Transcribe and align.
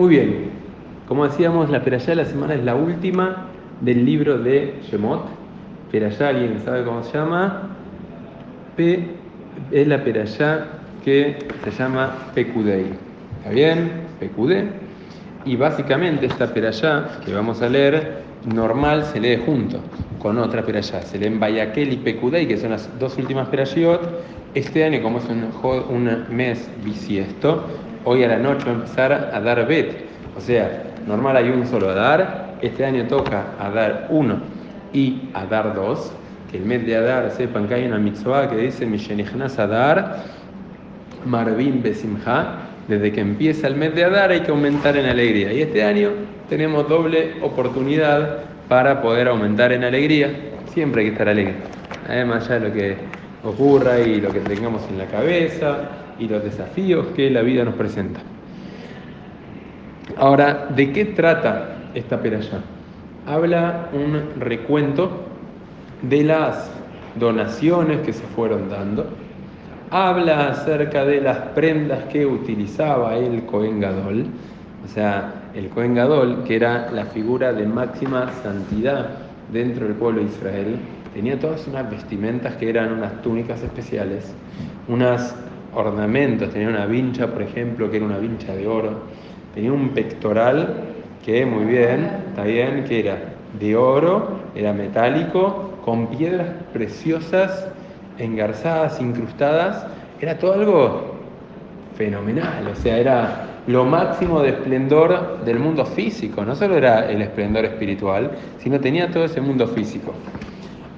Muy 0.00 0.08
bien, 0.08 0.50
como 1.06 1.28
decíamos, 1.28 1.68
la 1.68 1.84
Perayá 1.84 2.06
de 2.06 2.14
la 2.14 2.24
semana 2.24 2.54
es 2.54 2.64
la 2.64 2.74
última 2.74 3.48
del 3.82 4.06
libro 4.06 4.38
de 4.38 4.72
Shemot. 4.90 5.26
Perayá, 5.92 6.28
¿alguien 6.28 6.58
sabe 6.64 6.84
cómo 6.84 7.04
se 7.04 7.18
llama? 7.18 7.68
P 8.78 9.10
es 9.70 9.86
la 9.86 10.02
Perayá 10.02 10.68
que 11.04 11.36
se 11.62 11.70
llama 11.70 12.14
Pekudei. 12.34 12.86
¿Está 13.40 13.50
bien? 13.50 13.90
Pekudei. 14.18 14.70
Y 15.44 15.56
básicamente 15.56 16.24
esta 16.24 16.46
Perayá 16.54 17.20
que 17.22 17.34
vamos 17.34 17.60
a 17.60 17.68
leer, 17.68 18.22
normal 18.46 19.04
se 19.04 19.20
lee 19.20 19.38
junto 19.44 19.80
con 20.18 20.38
otra 20.38 20.64
Perayá. 20.64 21.02
Se 21.02 21.18
lee 21.18 21.26
en 21.26 21.38
Bayakel 21.38 21.92
y 21.92 21.96
Pekudei, 21.98 22.48
que 22.48 22.56
son 22.56 22.70
las 22.70 22.88
dos 22.98 23.18
últimas 23.18 23.48
Perayot. 23.48 24.00
Este 24.54 24.82
año, 24.82 25.02
como 25.02 25.18
es 25.18 25.24
un, 25.28 25.50
un 25.94 26.24
mes 26.34 26.70
bisiesto, 26.82 27.66
hoy 28.04 28.24
a 28.24 28.28
la 28.28 28.38
noche 28.38 28.64
va 28.66 28.72
a 28.72 28.74
empezar 28.74 29.30
a 29.32 29.40
dar 29.40 29.66
Bet. 29.66 30.04
O 30.36 30.40
sea, 30.40 30.84
normal 31.06 31.36
hay 31.36 31.50
un 31.50 31.66
solo 31.66 31.90
Adar, 31.90 32.56
este 32.62 32.84
año 32.84 33.06
toca 33.06 33.44
Adar 33.58 34.06
1 34.10 34.38
y 34.92 35.28
Adar 35.34 35.74
2, 35.74 36.12
que 36.50 36.58
el 36.58 36.64
mes 36.64 36.86
de 36.86 36.96
Adar, 36.96 37.30
sepan 37.30 37.68
que 37.68 37.74
hay 37.74 37.86
una 37.86 37.98
mitzvah 37.98 38.48
que 38.48 38.56
dice 38.56 38.86
Mishenichnas 38.86 39.58
Adar, 39.58 40.24
Marvin 41.24 41.82
Besimha, 41.82 42.68
desde 42.88 43.12
que 43.12 43.20
empieza 43.20 43.68
el 43.68 43.76
mes 43.76 43.94
de 43.94 44.04
Adar 44.04 44.30
hay 44.30 44.40
que 44.40 44.50
aumentar 44.50 44.96
en 44.96 45.06
alegría. 45.06 45.52
Y 45.52 45.62
este 45.62 45.84
año 45.84 46.10
tenemos 46.48 46.88
doble 46.88 47.34
oportunidad 47.42 48.38
para 48.68 49.00
poder 49.00 49.28
aumentar 49.28 49.72
en 49.72 49.84
alegría. 49.84 50.30
Siempre 50.72 51.02
hay 51.02 51.08
que 51.08 51.12
estar 51.12 51.28
alegre. 51.28 51.54
Además, 52.08 52.48
ya 52.48 52.58
lo 52.58 52.72
que 52.72 52.96
ocurra 53.44 54.00
y 54.00 54.20
lo 54.20 54.32
que 54.32 54.40
tengamos 54.40 54.82
en 54.90 54.98
la 54.98 55.06
cabeza 55.06 55.88
y 56.20 56.28
los 56.28 56.44
desafíos 56.44 57.06
que 57.16 57.30
la 57.30 57.42
vida 57.42 57.64
nos 57.64 57.74
presenta. 57.74 58.20
Ahora, 60.16 60.68
¿de 60.74 60.92
qué 60.92 61.06
trata 61.06 61.76
esta 61.94 62.20
peralla? 62.20 62.60
Habla 63.26 63.88
un 63.92 64.40
recuento 64.40 65.24
de 66.02 66.24
las 66.24 66.70
donaciones 67.16 68.00
que 68.00 68.12
se 68.12 68.24
fueron 68.24 68.68
dando. 68.68 69.06
Habla 69.90 70.50
acerca 70.50 71.04
de 71.04 71.20
las 71.20 71.38
prendas 71.54 72.04
que 72.04 72.26
utilizaba 72.26 73.16
el 73.16 73.44
Cohen 73.46 73.80
Gadol, 73.80 74.26
o 74.84 74.88
sea, 74.88 75.32
el 75.54 75.68
Cohen 75.68 75.94
Gadol, 75.94 76.44
que 76.44 76.56
era 76.56 76.90
la 76.92 77.06
figura 77.06 77.52
de 77.52 77.66
máxima 77.66 78.30
santidad 78.42 79.08
dentro 79.52 79.86
del 79.86 79.96
pueblo 79.96 80.20
de 80.20 80.26
Israel, 80.26 80.76
tenía 81.12 81.38
todas 81.38 81.66
unas 81.66 81.90
vestimentas 81.90 82.54
que 82.54 82.68
eran 82.68 82.92
unas 82.92 83.20
túnicas 83.22 83.62
especiales, 83.62 84.32
unos 84.86 85.34
ornamentos, 85.74 86.50
tenía 86.50 86.68
una 86.68 86.86
vincha, 86.86 87.28
por 87.28 87.42
ejemplo, 87.42 87.90
que 87.90 87.98
era 87.98 88.06
una 88.06 88.18
vincha 88.18 88.54
de 88.54 88.66
oro, 88.66 89.02
tenía 89.54 89.72
un 89.72 89.90
pectoral 89.90 90.84
que 91.24 91.44
muy 91.44 91.64
bien, 91.64 92.10
está 92.28 92.44
bien, 92.44 92.84
que 92.84 93.00
era 93.00 93.18
de 93.58 93.76
oro, 93.76 94.40
era 94.54 94.72
metálico, 94.72 95.78
con 95.84 96.06
piedras 96.08 96.48
preciosas, 96.72 97.68
engarzadas, 98.18 99.00
incrustadas, 99.00 99.86
era 100.20 100.38
todo 100.38 100.54
algo 100.54 101.14
fenomenal, 101.96 102.66
o 102.68 102.74
sea, 102.74 102.98
era 102.98 103.46
lo 103.66 103.84
máximo 103.84 104.40
de 104.40 104.50
esplendor 104.50 105.44
del 105.44 105.58
mundo 105.58 105.84
físico, 105.84 106.44
no 106.44 106.54
solo 106.54 106.76
era 106.76 107.10
el 107.10 107.22
esplendor 107.22 107.64
espiritual, 107.64 108.30
sino 108.58 108.80
tenía 108.80 109.10
todo 109.10 109.24
ese 109.24 109.40
mundo 109.40 109.66
físico. 109.68 110.12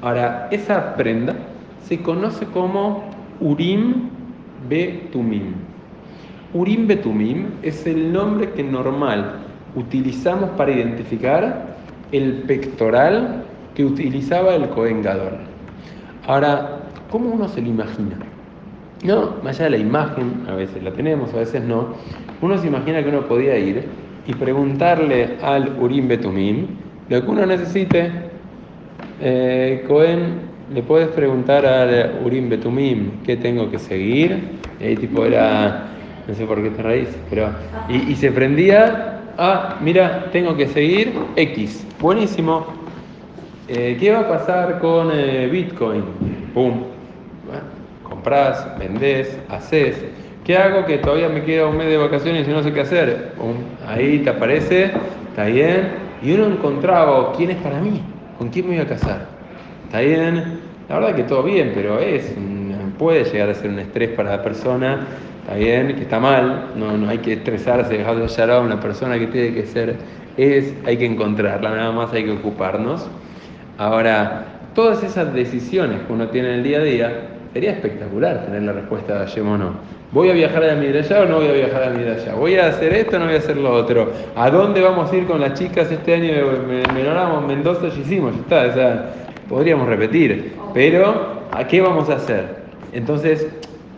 Ahora, 0.01 0.49
esa 0.51 0.95
prenda 0.97 1.35
se 1.83 2.01
conoce 2.01 2.47
como 2.47 3.05
Urim 3.41 4.12
Betumim. 4.69 5.55
Urim 6.55 6.87
Betumim 6.87 7.47
es 7.63 7.87
el 7.87 8.13
nombre 8.13 8.51
que 8.51 8.63
normal 8.63 9.37
utilizamos 9.75 10.51
para 10.51 10.73
identificar 10.73 11.77
el 12.13 12.43
pectoral 12.43 13.45
que 13.75 13.85
utilizaba 13.85 14.55
el 14.55 14.69
Cohen 14.69 15.03
Gadol. 15.03 15.39
Ahora, 16.27 16.81
¿cómo 17.11 17.31
uno 17.31 17.49
se 17.49 17.63
lo 17.63 17.69
imagina? 17.69 18.19
No, 19.03 19.35
más 19.43 19.57
allá 19.57 19.65
de 19.65 19.71
la 19.71 19.79
imagen, 19.79 20.45
a 20.49 20.55
veces 20.55 20.83
la 20.83 20.93
tenemos, 20.93 21.33
a 21.35 21.39
veces 21.39 21.65
no, 21.65 21.95
uno 22.41 22.59
se 22.59 22.69
imagina 22.69 23.03
que 23.03 23.09
uno 23.09 23.23
podía 23.23 23.59
ir 23.59 23.85
y 24.27 24.35
preguntarle 24.35 25.39
al 25.43 25.77
Urim 25.81 26.07
Betumim 26.07 26.67
lo 27.09 27.25
que 27.25 27.31
uno 27.31 27.47
necesite. 27.47 28.13
Eh, 29.21 29.85
Cohen, 29.89 30.52
le 30.73 30.83
puedes 30.83 31.09
preguntar 31.09 31.67
al 31.67 32.21
Urim 32.25 32.49
Betumim 32.49 33.23
qué 33.25 33.37
tengo 33.37 33.71
que 33.71 33.79
seguir. 33.79 34.59
Y 34.81 34.85
ahí 34.85 34.97
tipo 34.97 35.25
era, 35.25 35.89
no 36.27 36.35
sé 36.35 36.45
por 36.47 36.63
qué 36.63 36.71
te 36.71 36.83
raíz, 36.83 37.09
pero. 37.29 37.51
Y, 37.89 38.15
se 38.15 38.31
prendía, 38.31 39.21
ah, 39.39 39.77
mira, 39.81 40.31
tengo 40.33 40.57
que 40.57 40.67
seguir 40.69 41.13
X. 41.37 41.87
Buenísimo. 42.01 42.67
Eh, 43.69 43.97
¿Qué 43.99 44.11
va 44.11 44.21
a 44.21 44.29
pasar 44.29 44.79
con 44.81 45.11
eh, 45.13 45.49
Bitcoin? 45.51 46.03
Pum. 46.55 46.83
Bueno, 47.47 47.63
compras, 48.03 48.67
vendés, 48.79 49.39
haces. 49.49 50.05
¿Qué 50.45 50.57
hago? 50.57 50.85
Que 50.87 50.99
todavía 50.99 51.29
me 51.29 51.45
queda 51.45 51.69
un 51.69 51.77
mes 51.77 51.89
de 51.89 51.97
vacaciones 51.97 52.49
y 52.49 52.51
no 52.51 52.63
sé 52.63 52.73
qué 52.73 52.81
hacer. 52.81 53.33
Ahí 53.87 54.19
te 54.21 54.31
aparece, 54.31 54.91
está 55.29 55.45
bien. 55.45 55.91
Y 56.23 56.33
uno 56.33 56.47
encontraba 56.47 57.33
quién 57.37 57.51
es 57.51 57.57
para 57.59 57.81
mí, 57.81 58.01
con 58.39 58.49
quién 58.49 58.69
me 58.69 58.77
voy 58.77 58.85
a 58.85 58.89
casar. 58.89 59.32
Está 59.87 60.01
bien. 60.01 60.61
La 60.89 60.99
verdad 60.99 61.15
que 61.15 61.23
todo 61.23 61.43
bien, 61.43 61.73
pero 61.75 61.99
es 61.99 62.35
puede 62.99 63.25
llegar 63.25 63.51
a 63.51 63.55
ser 63.55 63.71
un 63.71 63.79
estrés 63.79 64.11
para 64.11 64.37
la 64.37 64.43
persona. 64.43 65.07
Está 65.43 65.57
bien, 65.57 65.95
que 65.97 66.03
está 66.03 66.21
mal. 66.21 66.69
No, 66.77 66.97
no 66.97 67.09
hay 67.09 67.19
que 67.19 67.35
estresarse, 67.35 67.99
dejar 67.99 68.17
de 68.17 68.53
a 68.53 68.61
una 68.61 68.81
persona 68.81 69.19
que 69.19 69.27
tiene 69.27 69.55
que 69.55 69.67
ser 69.67 69.97
es, 70.37 70.75
hay 70.87 70.97
que 70.97 71.07
encontrarla, 71.07 71.71
nada 71.71 71.93
más 71.93 72.13
hay 72.13 72.25
que 72.25 72.31
ocuparnos. 72.31 73.07
Ahora, 73.79 74.45
todas 74.75 75.03
esas 75.03 75.33
decisiones 75.35 76.01
que 76.07 76.13
uno 76.13 76.29
tiene 76.29 76.49
en 76.51 76.55
el 76.57 76.63
día 76.63 76.79
a 76.79 76.83
día, 76.83 77.13
sería 77.53 77.73
espectacular 77.73 78.47
tener 78.47 78.63
la 78.63 78.73
respuesta 78.73 79.15
de 79.15 79.27
Hashem 79.27 79.59
no. 79.59 79.75
¿Voy 80.13 80.29
a 80.29 80.35
viajar 80.35 80.63
a 80.63 80.73
allá 80.73 81.23
o 81.23 81.27
no 81.27 81.37
voy 81.37 81.49
a 81.49 81.53
viajar 81.53 81.83
a 81.83 81.89
allá? 81.89 82.35
¿Voy 82.35 82.55
a 82.57 82.67
hacer 82.67 82.93
esto 82.93 83.17
o 83.17 83.19
no 83.19 83.27
voy 83.27 83.35
a 83.35 83.39
hacer 83.39 83.57
lo 83.57 83.73
otro? 83.73 84.13
¿A 84.37 84.51
dónde 84.51 84.83
vamos 84.83 85.11
a 85.11 85.17
ir 85.17 85.27
con 85.27 85.41
las 85.41 85.59
chicas 85.59 85.91
este 85.91 86.15
año? 86.15 86.33
Menoramos 86.95 87.47
Mendoza 87.47 87.87
y 87.87 88.01
hicimos, 88.01 88.35
ya 88.35 88.41
está. 88.41 88.71
O 88.71 88.75
sea, 88.75 89.11
podríamos 89.49 89.89
repetir, 89.89 90.53
pero 90.75 91.43
¿a 91.51 91.67
qué 91.67 91.81
vamos 91.81 92.09
a 92.11 92.15
hacer? 92.15 92.63
Entonces, 92.93 93.47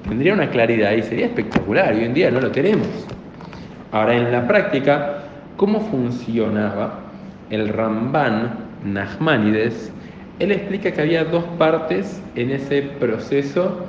tendría 0.09 0.35
una 0.35 0.51
claridad 0.51 0.93
y 0.93 1.03
sería 1.03 1.27
espectacular. 1.27 1.95
Hoy 1.95 2.05
en 2.05 2.15
día 2.15 2.31
no 2.31 2.41
lo 2.41 2.51
tenemos. 2.51 2.87
Ahora, 3.93 4.17
en 4.17 4.33
la 4.33 4.47
práctica, 4.47 5.25
¿cómo 5.57 5.81
funcionaba 5.81 7.01
el 7.51 7.69
Ramban 7.69 8.59
Nachmanides? 8.85 9.93
Él 10.41 10.51
explica 10.51 10.91
que 10.91 11.01
había 11.01 11.25
dos 11.25 11.45
partes 11.59 12.21
en 12.35 12.51
ese 12.51 12.83
proceso 12.83 13.87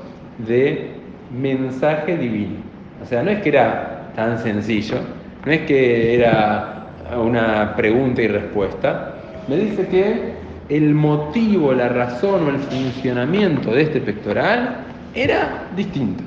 de 0.47 0.91
mensaje 1.31 2.17
divino. 2.17 2.57
O 3.01 3.05
sea, 3.05 3.23
no 3.23 3.31
es 3.31 3.41
que 3.41 3.49
era 3.49 4.11
tan 4.15 4.37
sencillo, 4.37 4.97
no 5.45 5.51
es 5.51 5.61
que 5.61 6.15
era 6.15 6.87
una 7.17 7.75
pregunta 7.75 8.21
y 8.21 8.27
respuesta. 8.27 9.15
Me 9.47 9.57
dice 9.57 9.87
que 9.87 10.34
el 10.69 10.93
motivo, 10.93 11.73
la 11.73 11.89
razón 11.89 12.47
o 12.47 12.49
el 12.49 12.57
funcionamiento 12.57 13.71
de 13.71 13.83
este 13.83 14.01
pectoral 14.01 14.77
era 15.13 15.63
distinto. 15.75 16.23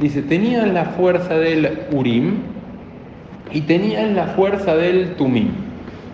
Dice, 0.00 0.22
tenían 0.22 0.74
la 0.74 0.84
fuerza 0.84 1.34
del 1.34 1.86
Urim 1.92 2.36
y 3.52 3.62
tenían 3.62 4.16
la 4.16 4.26
fuerza 4.28 4.76
del 4.76 5.14
Tumim. 5.14 5.50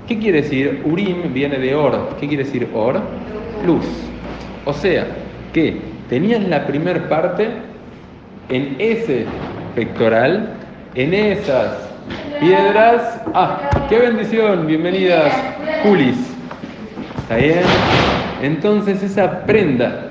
¿Qué 0.09 0.19
quiere 0.19 0.43
decir? 0.43 0.83
Urim 0.85 1.33
viene 1.33 1.59
de 1.59 1.75
Or. 1.75 2.17
¿Qué 2.21 2.29
quiere 2.29 2.45
decir 2.45 2.69
Or? 2.75 3.01
Luz. 3.67 3.87
O 4.67 4.73
sea, 4.73 5.07
que 5.53 5.79
tenían 6.09 6.51
la 6.51 6.67
primer 6.67 7.09
parte 7.09 7.49
en 8.51 8.77
ese 8.79 9.25
pectoral, 9.75 10.55
en 10.94 11.15
esas 11.15 11.88
piedras. 12.41 13.21
¡Ah! 13.35 13.87
¡Qué 13.88 13.99
bendición! 13.99 14.67
Bienvenidas, 14.67 15.33
Julis. 15.83 16.34
¿Está 17.25 17.37
bien? 17.37 17.62
Entonces 18.43 19.03
esa 19.03 19.47
prenda, 19.47 20.11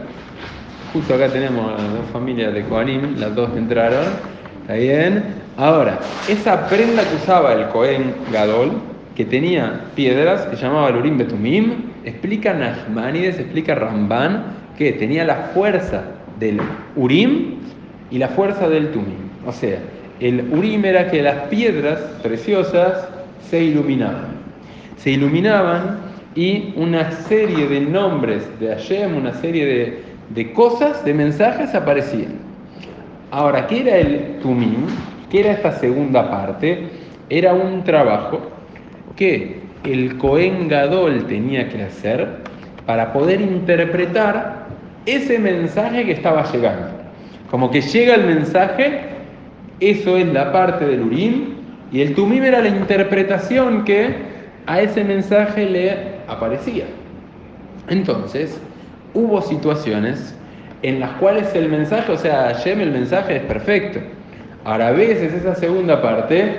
justo 0.91 1.13
acá 1.13 1.29
tenemos 1.29 1.79
las 1.79 1.93
dos 1.93 2.05
familias 2.11 2.51
de 2.55 2.63
Koanim, 2.63 3.19
las 3.19 3.35
dos 3.35 3.55
entraron. 3.55 4.05
¿Está 4.61 4.73
bien? 4.73 5.23
Ahora, 5.55 5.99
esa 6.27 6.67
prenda 6.67 7.03
que 7.03 7.15
usaba 7.17 7.53
el 7.53 7.67
Cohen 7.67 8.15
Gadol, 8.31 8.71
que 9.15 9.25
tenía 9.25 9.81
piedras, 9.93 10.47
que 10.47 10.55
llamaba 10.55 10.89
el 10.89 10.95
Urim 10.95 11.19
Betumim, 11.19 11.73
explica 12.03 12.51
Nachmanides, 12.51 13.37
explica 13.37 13.75
Ramban, 13.75 14.45
que 14.75 14.93
tenía 14.93 15.23
la 15.23 15.51
fuerza 15.53 16.01
del 16.39 16.59
Urim 16.95 17.57
y 18.09 18.17
la 18.17 18.29
fuerza 18.29 18.67
del 18.67 18.89
Tumim. 18.89 19.29
O 19.45 19.51
sea, 19.51 19.77
el 20.19 20.51
Urim 20.51 20.83
era 20.83 21.11
que 21.11 21.21
las 21.21 21.47
piedras 21.49 21.99
preciosas 22.23 23.07
se 23.51 23.61
iluminaban. 23.61 24.33
Se 24.97 25.11
iluminaban 25.11 26.12
y 26.35 26.73
una 26.75 27.11
serie 27.11 27.67
de 27.67 27.81
nombres 27.81 28.47
de 28.59 28.69
Hashem, 28.69 29.15
una 29.15 29.33
serie 29.33 29.65
de, 29.65 30.03
de 30.29 30.53
cosas, 30.53 31.03
de 31.05 31.13
mensajes 31.13 31.75
aparecían. 31.75 32.33
Ahora, 33.31 33.67
¿qué 33.67 33.81
era 33.81 33.97
el 33.97 34.39
Tumim? 34.41 34.85
¿Qué 35.29 35.41
era 35.41 35.53
esta 35.53 35.71
segunda 35.71 36.29
parte? 36.29 36.89
era 37.29 37.53
un 37.53 37.83
trabajo 37.83 38.41
que 39.15 39.61
el 39.83 40.17
Cohen 40.17 40.67
Gadol 40.67 41.25
tenía 41.25 41.69
que 41.69 41.81
hacer 41.81 42.27
para 42.85 43.13
poder 43.13 43.41
interpretar 43.41 44.67
ese 45.05 45.39
mensaje 45.39 46.05
que 46.05 46.11
estaba 46.11 46.49
llegando. 46.51 46.89
Como 47.49 47.71
que 47.71 47.81
llega 47.81 48.15
el 48.15 48.25
mensaje, 48.25 49.01
eso 49.79 50.17
es 50.17 50.27
la 50.27 50.51
parte 50.51 50.85
del 50.85 51.01
Urim, 51.01 51.55
y 51.91 52.01
el 52.01 52.13
Tumim 52.15 52.43
era 52.43 52.61
la 52.61 52.69
interpretación 52.69 53.83
que 53.83 54.09
a 54.65 54.81
ese 54.81 55.03
mensaje 55.03 55.65
le 55.65 56.12
aparecía. 56.27 56.85
Entonces, 57.89 58.59
hubo 59.13 59.41
situaciones 59.41 60.35
en 60.81 60.99
las 60.99 61.11
cuales 61.11 61.53
el 61.55 61.69
mensaje, 61.69 62.11
o 62.11 62.17
sea, 62.17 62.53
Hashem 62.53 62.81
el 62.81 62.91
mensaje 62.91 63.37
es 63.37 63.43
perfecto. 63.43 63.99
Ahora, 64.65 64.89
a 64.89 64.91
veces 64.91 65.33
esa 65.33 65.55
segunda 65.55 66.01
parte, 66.01 66.57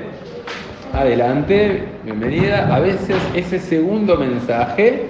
adelante, 0.93 1.85
bienvenida, 2.05 2.75
a 2.75 2.81
veces 2.81 3.17
ese 3.35 3.59
segundo 3.59 4.17
mensaje 4.17 5.09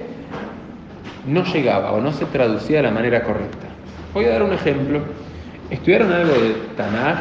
no 1.26 1.44
llegaba 1.44 1.92
o 1.92 2.00
no 2.00 2.12
se 2.12 2.24
traducía 2.26 2.78
de 2.78 2.82
la 2.84 2.90
manera 2.90 3.22
correcta. 3.22 3.66
Voy 4.12 4.26
a 4.26 4.30
dar 4.30 4.42
un 4.42 4.52
ejemplo. 4.52 5.00
¿Estudiaron 5.70 6.12
algo 6.12 6.34
de 6.34 6.54
Tanaj? 6.76 7.18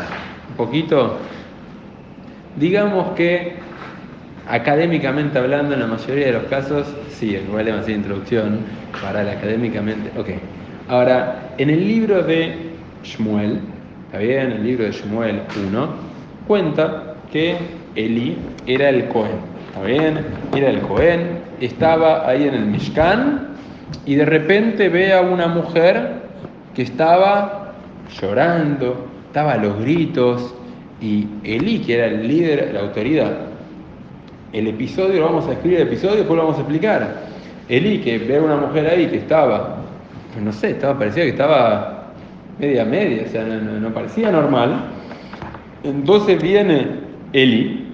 Un 0.50 0.56
poquito. 0.58 1.18
Digamos 2.58 3.14
que 3.16 3.63
académicamente 4.48 5.40
hablando, 5.40 5.74
en 5.74 5.82
la 5.82 5.88
mayoría 5.88 6.28
de 6.28 6.34
los 6.34 6.44
casos, 6.44 6.88
sí, 7.10 7.36
igual 7.36 7.66
demasiada 7.66 7.98
introducción 7.98 8.60
para 9.02 9.22
el 9.22 9.30
académicamente. 9.30 10.12
Ok. 10.20 10.30
Ahora, 10.90 11.54
en 11.58 11.70
el 11.70 11.88
libro 11.88 12.24
de 12.24 12.56
Shmuel, 13.04 13.60
¿está 14.06 14.18
bien? 14.20 14.52
El 14.52 14.64
libro 14.64 14.86
de 14.86 14.92
Shmuel 14.92 15.42
1, 15.68 15.90
cuenta 16.48 17.16
que 17.32 17.58
Eli 17.96 18.38
era 18.68 18.90
el 18.90 19.08
Cohen, 19.08 19.38
¿está 19.68 19.82
bien? 19.84 20.26
Era 20.56 20.70
el 20.70 20.82
Cohen, 20.82 21.40
estaba 21.62 22.28
ahí 22.28 22.48
en 22.48 22.54
el 22.54 22.66
Mishkan 22.66 23.48
y 24.06 24.16
de 24.16 24.26
repente 24.26 24.90
ve 24.90 25.14
a 25.14 25.22
una 25.22 25.48
mujer 25.48 26.24
que 26.76 26.82
estaba 26.82 27.74
llorando, 28.20 29.08
estaba 29.28 29.54
a 29.54 29.58
los 29.58 29.80
gritos 29.80 30.54
y 31.00 31.28
Eli, 31.44 31.80
que 31.80 31.96
era 31.96 32.06
el 32.08 32.28
líder, 32.28 32.72
la 32.74 32.82
autoridad, 32.82 33.53
el 34.54 34.68
episodio, 34.68 35.20
lo 35.20 35.26
vamos 35.26 35.48
a 35.48 35.54
escribir 35.54 35.82
el 35.82 35.88
episodio, 35.88 36.18
después 36.18 36.38
lo 36.38 36.44
vamos 36.44 36.58
a 36.58 36.62
explicar. 36.62 37.24
Eli, 37.68 38.00
que 38.00 38.18
ve 38.20 38.38
a 38.38 38.42
una 38.42 38.58
mujer 38.58 38.88
ahí 38.88 39.08
que 39.08 39.18
estaba 39.18 39.84
no 40.42 40.52
sé, 40.52 40.72
estaba, 40.72 40.98
parecía 40.98 41.24
que 41.24 41.30
estaba 41.30 42.14
media 42.60 42.86
media, 42.86 43.24
o 43.26 43.30
sea, 43.30 43.44
no, 43.44 43.94
parecía 43.94 44.32
normal. 44.32 44.86
Entonces 45.84 46.42
viene 46.42 46.88
Eli 47.34 47.88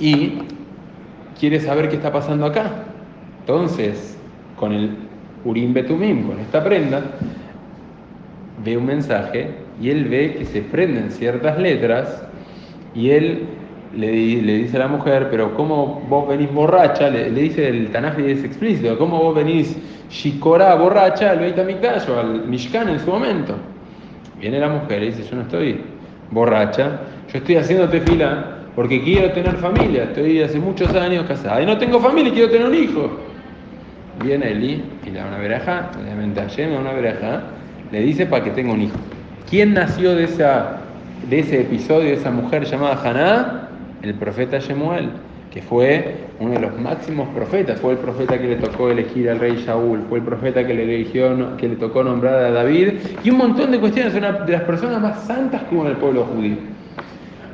y 0.00 0.38
quiere 1.38 1.60
saber 1.60 1.88
qué 1.88 1.96
está 1.96 2.12
pasando 2.12 2.46
acá. 2.46 2.70
Entonces, 3.40 4.18
con 4.56 4.72
el 4.72 4.96
Urim 5.44 5.72
Betumim, 5.72 6.26
con 6.26 6.38
esta 6.40 6.62
prenda, 6.62 7.02
ve 8.64 8.76
un 8.76 8.86
mensaje 8.86 9.50
y 9.80 9.90
él 9.90 10.06
ve 10.06 10.34
que 10.34 10.44
se 10.44 10.62
prenden 10.62 11.10
ciertas 11.10 11.58
letras 11.58 12.24
y 12.94 13.10
él 13.10 13.44
le, 13.94 14.08
dice 14.08 14.76
a 14.76 14.80
la 14.80 14.88
mujer, 14.88 15.28
pero 15.30 15.54
¿cómo 15.54 16.02
vos 16.08 16.28
venís 16.28 16.52
borracha? 16.52 17.08
Le, 17.10 17.30
dice 17.30 17.68
el 17.68 17.90
Tanaj 17.90 18.18
y 18.18 18.30
es 18.30 18.44
explícito, 18.44 18.98
¿cómo 18.98 19.18
vos 19.22 19.34
venís 19.34 19.76
shikora 20.10 20.74
borracha 20.74 21.30
al 21.30 21.38
Beit 21.38 21.58
HaMikdash 21.58 22.08
o 22.10 22.18
al 22.18 22.46
Mishkan 22.46 22.88
en 22.88 23.00
su 23.00 23.10
momento? 23.10 23.54
Viene 24.40 24.60
la 24.60 24.68
mujer 24.68 25.02
y 25.02 25.06
dice, 25.06 25.24
yo 25.28 25.36
no 25.36 25.42
estoy 25.42 25.80
borracha, 26.30 27.00
yo 27.32 27.38
estoy 27.38 27.56
haciéndote 27.56 28.00
fila 28.02 28.58
porque 28.74 29.02
quiero 29.02 29.32
tener 29.32 29.56
familia, 29.56 30.04
estoy 30.04 30.40
hace 30.40 30.58
muchos 30.58 30.94
años 30.94 31.26
casada 31.26 31.60
y 31.60 31.66
no 31.66 31.76
tengo 31.78 31.98
familia 32.00 32.30
y 32.30 32.32
quiero 32.32 32.50
tener 32.50 32.68
un 32.68 32.74
hijo. 32.74 33.10
Viene 34.22 34.50
Eli 34.50 34.82
y 35.04 35.10
le 35.10 35.18
da 35.18 35.26
una 35.26 35.38
veraja, 35.38 35.90
obviamente 36.00 36.40
ayer 36.40 36.68
me 36.68 36.74
da 36.74 36.80
una 36.80 36.92
veraja, 36.92 37.42
le 37.90 38.00
dice 38.00 38.26
para 38.26 38.44
que 38.44 38.50
tenga 38.50 38.72
un 38.72 38.82
hijo. 38.82 38.96
¿Quién 39.48 39.74
nació 39.74 40.14
de, 40.14 40.24
esa, 40.24 40.78
de 41.28 41.38
ese 41.40 41.62
episodio, 41.62 42.10
de 42.10 42.14
esa 42.14 42.30
mujer 42.30 42.64
llamada 42.64 43.00
Haná? 43.02 43.67
El 44.02 44.14
profeta 44.14 44.58
Shemuel, 44.58 45.10
que 45.50 45.62
fue 45.62 46.16
uno 46.40 46.52
de 46.52 46.60
los 46.60 46.78
máximos 46.78 47.28
profetas, 47.34 47.80
fue 47.80 47.92
el 47.92 47.98
profeta 47.98 48.38
que 48.38 48.48
le 48.48 48.56
tocó 48.56 48.90
elegir 48.90 49.30
al 49.30 49.38
rey 49.38 49.56
Shaul, 49.56 50.02
fue 50.08 50.18
el 50.18 50.24
profeta 50.24 50.66
que 50.66 50.74
le, 50.74 50.84
eligió, 50.84 51.56
que 51.56 51.68
le 51.68 51.76
tocó 51.76 52.04
nombrar 52.04 52.34
a 52.34 52.50
David, 52.50 52.94
y 53.24 53.30
un 53.30 53.38
montón 53.38 53.70
de 53.70 53.80
cuestiones, 53.80 54.14
una 54.14 54.32
de 54.32 54.52
las 54.52 54.62
personas 54.62 55.00
más 55.00 55.22
santas 55.24 55.62
que 55.64 55.74
hubo 55.74 55.84
en 55.84 55.90
el 55.92 55.96
pueblo 55.96 56.24
judío. 56.24 56.56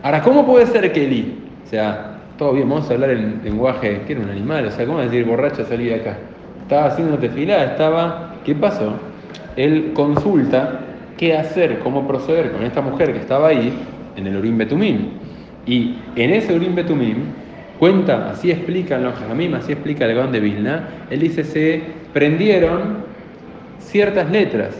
Ahora, 0.03 0.23
¿cómo 0.23 0.45
puede 0.45 0.67
ser 0.67 0.93
que 0.93 1.05
Eli, 1.05 1.39
o 1.65 1.69
sea, 1.69 2.19
todo 2.37 2.53
bien, 2.53 2.69
vamos 2.69 2.91
a 2.91 2.95
hablar 2.95 3.11
en 3.11 3.41
lenguaje, 3.45 4.03
que 4.07 4.13
era 4.13 4.23
un 4.23 4.31
animal, 4.31 4.67
o 4.67 4.71
sea, 4.71 4.85
¿cómo 4.87 4.99
decir 4.99 5.25
borracha 5.25 5.65
salí 5.65 5.87
de 5.87 5.95
acá? 5.95 6.17
Estaba 6.63 6.87
haciendo 6.87 7.17
tefilá, 7.19 7.65
estaba, 7.65 8.35
¿qué 8.45 8.55
pasó? 8.55 8.95
Él 9.57 9.93
consulta 9.95 10.81
qué 11.17 11.37
hacer, 11.37 11.79
cómo 11.79 12.07
proceder 12.09 12.51
con 12.53 12.65
esta 12.65 12.81
mujer 12.81 13.13
que 13.13 13.21
estaba 13.21 13.49
ahí 13.49 13.73
en 14.17 14.27
el 14.27 14.37
Urim 14.37 14.59
Betumim. 14.59 15.24
Y 15.67 15.97
en 16.17 16.33
ese 16.33 16.55
Urim 16.55 16.75
Betumim 16.75 17.25
cuenta, 17.79 18.31
así 18.31 18.51
explican 18.51 19.03
los 19.05 19.15
Jamim, 19.15 19.55
así 19.55 19.73
explica 19.73 20.05
el 20.05 20.15
Gaon 20.15 20.33
de 20.33 20.41
Vilna, 20.41 20.89
él 21.11 21.21
dice, 21.21 21.45
se 21.45 21.83
prendieron 22.13 23.05
ciertas 23.79 24.31
letras, 24.31 24.75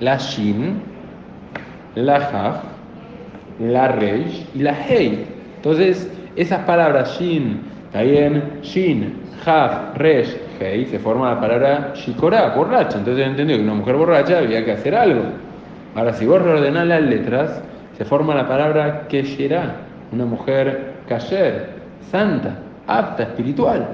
la 0.00 0.16
Shin, 0.16 0.80
la 1.94 2.16
Haf, 2.16 2.56
la 3.60 3.88
Reish 3.88 4.46
y 4.54 4.60
la 4.60 4.72
Hei. 4.72 5.26
Entonces, 5.56 6.10
esas 6.36 6.60
palabras 6.64 7.18
Shin, 7.18 7.60
también 7.92 8.42
Shin, 8.62 9.14
Haf, 9.44 9.96
Reish, 9.96 10.36
Hei, 10.60 10.86
se 10.86 10.98
forma 10.98 11.34
la 11.34 11.40
palabra 11.40 11.92
Shikora, 11.94 12.54
borracha. 12.54 12.98
Entonces 12.98 13.26
entendió 13.26 13.56
que 13.56 13.62
una 13.62 13.74
mujer 13.74 13.96
borracha 13.96 14.38
había 14.38 14.64
que 14.64 14.72
hacer 14.72 14.94
algo. 14.94 15.22
Ahora, 15.94 16.12
si 16.12 16.26
vos 16.26 16.42
reordenás 16.42 16.86
las 16.86 17.02
letras, 17.02 17.62
se 17.96 18.04
forma 18.04 18.34
la 18.34 18.46
palabra 18.46 19.06
Kesherah 19.08 19.87
una 20.12 20.24
mujer 20.24 20.94
kasher, 21.08 21.70
santa, 22.10 22.58
apta, 22.86 23.24
espiritual. 23.24 23.86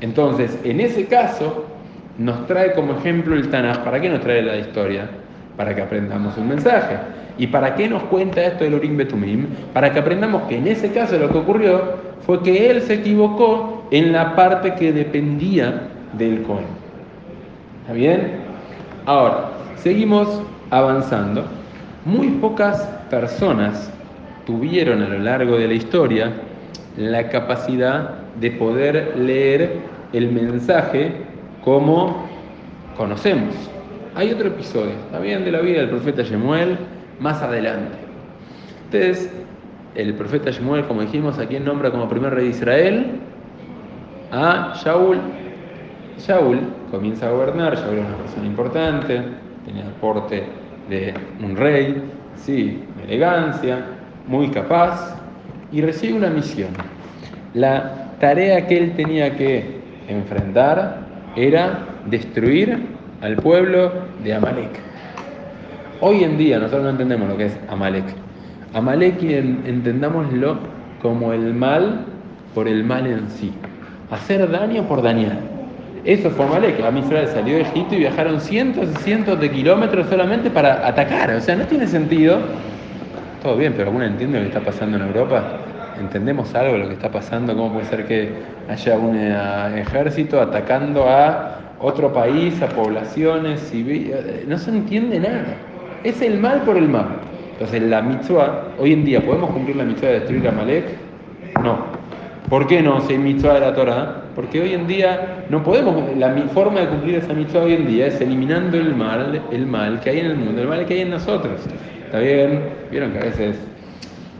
Entonces, 0.00 0.58
en 0.64 0.80
ese 0.80 1.06
caso, 1.06 1.66
nos 2.18 2.46
trae 2.46 2.72
como 2.72 2.94
ejemplo 2.94 3.34
el 3.34 3.48
Tanaj. 3.48 3.84
¿Para 3.84 4.00
qué 4.00 4.08
nos 4.08 4.20
trae 4.20 4.42
la 4.42 4.56
historia? 4.56 5.08
Para 5.56 5.74
que 5.74 5.82
aprendamos 5.82 6.36
un 6.36 6.48
mensaje. 6.48 6.96
¿Y 7.38 7.46
para 7.46 7.74
qué 7.74 7.88
nos 7.88 8.02
cuenta 8.04 8.42
esto 8.42 8.64
del 8.64 8.74
Urim 8.74 8.96
Betumim? 8.96 9.46
Para 9.72 9.92
que 9.92 10.00
aprendamos 10.00 10.42
que 10.42 10.58
en 10.58 10.66
ese 10.66 10.90
caso 10.92 11.18
lo 11.18 11.30
que 11.30 11.38
ocurrió 11.38 12.10
fue 12.26 12.42
que 12.42 12.70
él 12.70 12.82
se 12.82 12.94
equivocó 12.94 13.86
en 13.90 14.12
la 14.12 14.36
parte 14.36 14.74
que 14.74 14.92
dependía 14.92 15.88
del 16.12 16.42
Cohen. 16.42 16.66
¿Está 17.82 17.92
bien? 17.94 18.40
Ahora, 19.06 19.50
seguimos 19.76 20.42
avanzando. 20.70 21.44
Muy 22.04 22.28
pocas 22.28 22.82
personas 23.10 23.90
tuvieron 24.50 25.00
a 25.00 25.08
lo 25.08 25.18
largo 25.20 25.56
de 25.58 25.68
la 25.68 25.74
historia 25.74 26.32
la 26.96 27.28
capacidad 27.28 28.16
de 28.40 28.50
poder 28.50 29.16
leer 29.16 29.78
el 30.12 30.32
mensaje 30.32 31.12
como 31.62 32.26
conocemos. 32.96 33.54
Hay 34.16 34.32
otro 34.32 34.48
episodio, 34.48 34.94
también 35.12 35.44
de 35.44 35.52
la 35.52 35.60
vida 35.60 35.78
del 35.78 35.90
profeta 35.90 36.22
Shemuel, 36.22 36.76
más 37.20 37.40
adelante. 37.42 37.96
Entonces, 38.86 39.32
el 39.94 40.14
profeta 40.14 40.50
Shemuel, 40.50 40.84
como 40.86 41.02
dijimos, 41.02 41.38
¿a 41.38 41.46
quién 41.46 41.64
nombra 41.64 41.92
como 41.92 42.08
primer 42.08 42.34
rey 42.34 42.46
de 42.46 42.50
Israel? 42.50 43.06
A 44.32 44.74
Shaul. 44.82 45.18
Shaul 46.18 46.58
comienza 46.90 47.28
a 47.28 47.30
gobernar, 47.30 47.76
Shaul 47.76 47.98
es 47.98 48.04
una 48.04 48.16
persona 48.16 48.46
importante, 48.46 49.22
tenía 49.64 49.84
el 49.84 49.92
porte 50.00 50.42
de 50.88 51.14
un 51.40 51.54
rey, 51.54 52.02
sí, 52.34 52.82
elegancia, 53.06 53.99
muy 54.26 54.48
capaz, 54.50 55.16
y 55.72 55.80
recibe 55.82 56.14
una 56.14 56.30
misión. 56.30 56.70
La 57.54 58.12
tarea 58.20 58.66
que 58.66 58.76
él 58.76 58.92
tenía 58.96 59.36
que 59.36 59.80
enfrentar 60.08 60.98
era 61.36 61.86
destruir 62.06 62.86
al 63.22 63.36
pueblo 63.36 63.92
de 64.22 64.34
Amalek. 64.34 64.80
Hoy 66.00 66.24
en 66.24 66.38
día 66.38 66.58
nosotros 66.58 66.84
no 66.84 66.90
entendemos 66.90 67.28
lo 67.28 67.36
que 67.36 67.46
es 67.46 67.58
Amalek. 67.68 68.04
Amalek 68.72 69.22
entendámoslo 69.22 70.58
como 71.02 71.32
el 71.32 71.54
mal 71.54 72.04
por 72.54 72.68
el 72.68 72.84
mal 72.84 73.06
en 73.06 73.28
sí. 73.28 73.52
Hacer 74.10 74.50
daño 74.50 74.84
por 74.84 75.02
dañar. 75.02 75.38
Eso 76.04 76.30
fue 76.30 76.46
Amalek. 76.46 76.80
A 76.80 76.98
Israel 76.98 77.28
salió 77.28 77.56
de 77.56 77.62
Egipto 77.62 77.94
y 77.94 77.98
viajaron 77.98 78.40
cientos 78.40 78.88
y 78.90 78.96
cientos 79.02 79.38
de 79.38 79.50
kilómetros 79.50 80.08
solamente 80.08 80.50
para 80.50 80.86
atacar. 80.86 81.30
O 81.34 81.40
sea, 81.40 81.56
no 81.56 81.64
tiene 81.64 81.86
sentido 81.86 82.38
todo 83.40 83.56
bien, 83.56 83.72
pero 83.72 83.86
¿alguno 83.86 84.04
entiende 84.04 84.38
lo 84.38 84.44
que 84.44 84.48
está 84.48 84.60
pasando 84.60 84.96
en 84.96 85.04
Europa? 85.04 85.58
¿Entendemos 85.98 86.54
algo 86.54 86.74
de 86.74 86.78
lo 86.80 86.88
que 86.88 86.94
está 86.94 87.10
pasando? 87.10 87.54
¿Cómo 87.56 87.72
puede 87.72 87.86
ser 87.86 88.06
que 88.06 88.32
haya 88.68 88.98
un 88.98 89.16
eh, 89.16 89.80
ejército 89.80 90.40
atacando 90.40 91.08
a 91.08 91.58
otro 91.80 92.12
país, 92.12 92.60
a 92.62 92.68
poblaciones 92.68 93.60
civiles? 93.60 94.46
No 94.46 94.56
se 94.58 94.70
entiende 94.70 95.20
nada. 95.20 95.54
Es 96.04 96.22
el 96.22 96.38
mal 96.38 96.62
por 96.62 96.76
el 96.76 96.88
mal. 96.88 97.08
Entonces, 97.52 97.82
la 97.82 98.00
mitzvah, 98.00 98.68
hoy 98.78 98.94
en 98.94 99.04
día, 99.04 99.20
¿podemos 99.24 99.50
cumplir 99.50 99.76
la 99.76 99.84
mitzvah 99.84 100.08
de 100.08 100.14
destruir 100.20 100.48
a 100.48 100.52
Malek? 100.52 100.84
No. 101.62 101.78
¿Por 102.48 102.66
qué 102.66 102.82
no? 102.82 103.00
Si 103.02 103.12
hay 103.12 103.18
mitzvah 103.18 103.54
de 103.54 103.60
la 103.60 103.74
Torah. 103.74 104.16
Porque 104.34 104.60
hoy 104.60 104.72
en 104.72 104.86
día 104.86 105.44
no 105.50 105.62
podemos, 105.62 106.16
la 106.16 106.32
forma 106.54 106.80
de 106.80 106.86
cumplir 106.86 107.16
esa 107.16 107.34
mitzvah 107.34 107.62
hoy 107.62 107.74
en 107.74 107.86
día 107.86 108.06
es 108.06 108.20
eliminando 108.20 108.78
el 108.78 108.94
mal, 108.94 109.42
el 109.50 109.66
mal 109.66 110.00
que 110.00 110.10
hay 110.10 110.20
en 110.20 110.26
el 110.26 110.36
mundo, 110.36 110.62
el 110.62 110.68
mal 110.68 110.86
que 110.86 110.94
hay 110.94 111.00
en 111.00 111.10
nosotros. 111.10 111.60
¿Está 112.10 112.18
bien? 112.18 112.60
Vieron 112.90 113.12
que 113.12 113.18
a 113.20 113.22
veces 113.22 113.56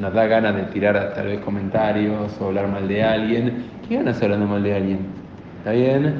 nos 0.01 0.13
da 0.13 0.27
ganas 0.27 0.57
de 0.57 0.63
tirar 0.63 1.15
tal 1.15 1.29
vez 1.29 1.39
comentarios 1.39 2.37
o 2.41 2.47
hablar 2.47 2.67
mal 2.67 2.89
de 2.89 3.01
alguien. 3.01 3.67
¿Qué 3.89 3.95
ganas 3.95 4.21
hablando 4.21 4.45
mal 4.47 4.61
de 4.65 4.75
alguien? 4.75 4.99
¿Está 5.59 5.71
bien? 5.71 6.15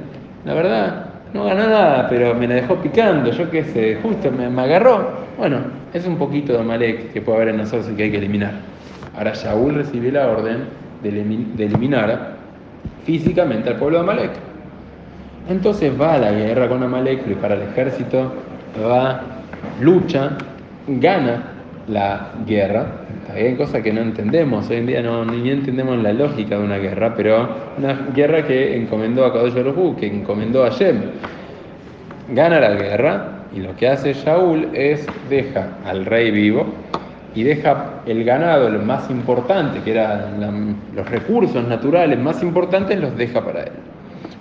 La 0.45 0.55
verdad, 0.55 1.07
no 1.35 1.47
ganó 1.47 1.67
nada, 1.67 2.07
pero 2.09 2.37
me 2.37 2.47
la 2.47 2.55
dejó 2.55 2.77
picando, 2.77 3.33
yo 3.33 3.51
qué 3.51 3.65
sé, 3.65 3.99
justo 4.01 4.31
me, 4.31 4.49
me 4.49 4.63
agarró. 4.63 5.11
Bueno, 5.37 5.59
es 5.93 6.07
un 6.07 6.19
poquito 6.19 6.53
de 6.57 6.63
Malek 6.63 7.13
que 7.13 7.21
puede 7.21 7.39
haber 7.39 7.49
en 7.49 7.57
nosotros 7.57 7.91
y 7.93 7.97
que 7.97 8.05
hay 8.05 8.11
que 8.13 8.19
eliminar. 8.19 8.53
Ahora 9.19 9.33
Shaul 9.35 9.75
recibió 9.75 10.13
la 10.13 10.29
orden 10.29 10.67
de 11.03 11.65
eliminar 11.65 12.37
físicamente 13.05 13.71
al 13.71 13.75
pueblo 13.75 13.97
de 13.97 14.05
Amalek. 14.05 14.31
Entonces 15.49 16.01
va 16.01 16.15
a 16.15 16.19
la 16.19 16.31
guerra 16.31 16.69
con 16.69 16.81
Amalek, 16.81 17.25
prepara 17.25 17.57
el 17.57 17.63
ejército, 17.63 18.35
va, 18.81 19.23
lucha, 19.81 20.37
gana 20.87 21.43
la 21.89 22.33
guerra. 22.47 22.87
Hay 23.33 23.55
cosas 23.55 23.83
que 23.83 23.93
no 23.93 24.01
entendemos, 24.01 24.69
hoy 24.71 24.79
en 24.79 24.87
día 24.87 25.03
no, 25.03 25.25
ni 25.25 25.51
entendemos 25.51 25.99
la 25.99 26.13
lógica 26.13 26.59
de 26.59 26.65
una 26.65 26.79
guerra, 26.79 27.15
pero 27.17 27.49
una 27.79 28.09
guerra 28.15 28.45
que 28.47 28.77
encomendó 28.77 29.25
a 29.25 29.33
Kadosh 29.33 29.55
Baruj 29.55 29.97
que 29.97 30.07
encomendó 30.07 30.65
a 30.65 30.71
Shem. 30.71 31.01
Gana 32.33 32.61
la 32.61 32.71
guerra 32.71 33.29
y 33.55 33.61
lo 33.61 33.75
que 33.77 33.89
hace 33.89 34.13
Shaul 34.15 34.69
es 34.73 35.07
deja 35.29 35.69
al 35.85 36.07
rey 36.07 36.31
vivo 36.31 36.67
y 37.35 37.45
deja 37.45 38.03
el 38.07 38.25
ganado, 38.25 38.69
lo 38.69 38.81
más 38.81 39.09
importante, 39.11 39.81
que 39.81 39.93
eran 39.93 40.77
los 40.95 41.09
recursos 41.09 41.67
naturales 41.67 42.19
más 42.19 42.43
importantes, 42.43 42.99
los 42.99 43.17
deja 43.17 43.45
para 43.45 43.63
él, 43.63 43.73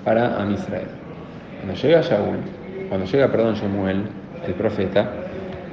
para 0.03 0.41
Amisrael. 0.41 0.87
Cuando 1.61 1.79
llega 1.79 2.01
Shaul, 2.01 2.37
cuando 2.89 3.05
llega, 3.05 3.27
perdón, 3.27 3.55
Shemuel, 3.55 4.03
el 4.47 4.53
profeta, 4.53 5.11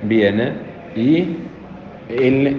viene 0.09 0.53
y 0.95 1.37
él, 2.09 2.57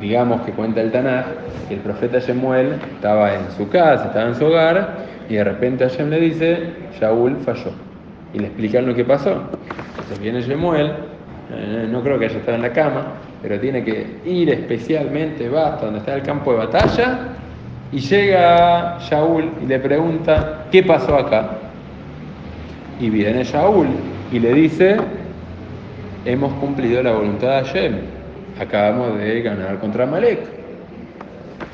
digamos 0.00 0.42
que 0.42 0.52
cuenta 0.52 0.80
el 0.80 0.92
Tanaj, 0.92 1.26
el 1.70 1.78
profeta 1.78 2.18
Shemuel 2.18 2.74
estaba 2.94 3.34
en 3.34 3.50
su 3.56 3.68
casa, 3.68 4.06
estaba 4.06 4.28
en 4.28 4.34
su 4.34 4.44
hogar, 4.44 5.06
y 5.28 5.34
de 5.34 5.44
repente 5.44 5.88
Hashem 5.88 6.10
le 6.10 6.20
dice, 6.20 6.70
Shaul 7.00 7.36
falló. 7.38 7.72
Y 8.32 8.38
le 8.38 8.46
explican 8.46 8.86
lo 8.86 8.94
que 8.94 9.04
pasó. 9.04 9.42
Entonces 9.90 10.20
viene 10.20 10.40
Shemuel, 10.42 10.92
eh, 11.52 11.88
no 11.90 12.02
creo 12.02 12.18
que 12.18 12.26
haya 12.26 12.38
estado 12.38 12.56
en 12.56 12.62
la 12.62 12.72
cama, 12.72 13.06
pero 13.42 13.58
tiene 13.58 13.84
que 13.84 14.06
ir 14.24 14.50
especialmente, 14.50 15.48
va 15.48 15.74
hasta 15.74 15.86
donde 15.86 16.00
está 16.00 16.14
el 16.14 16.22
campo 16.22 16.52
de 16.52 16.58
batalla, 16.58 17.18
y 17.92 17.98
llega 17.98 18.98
Shaul 19.00 19.50
y 19.62 19.66
le 19.66 19.78
pregunta, 19.78 20.66
¿qué 20.70 20.82
pasó 20.82 21.16
acá? 21.16 21.50
Y 23.00 23.10
viene 23.10 23.44
Shaul 23.44 23.88
y 24.32 24.38
le 24.40 24.52
dice, 24.54 24.96
hemos 26.26 26.52
cumplido 26.54 27.02
la 27.02 27.12
voluntad 27.12 27.48
de 27.48 27.64
Hashem, 27.64 27.94
acabamos 28.60 29.18
de 29.18 29.42
ganar 29.42 29.78
contra 29.78 30.06
Malek. 30.06 30.40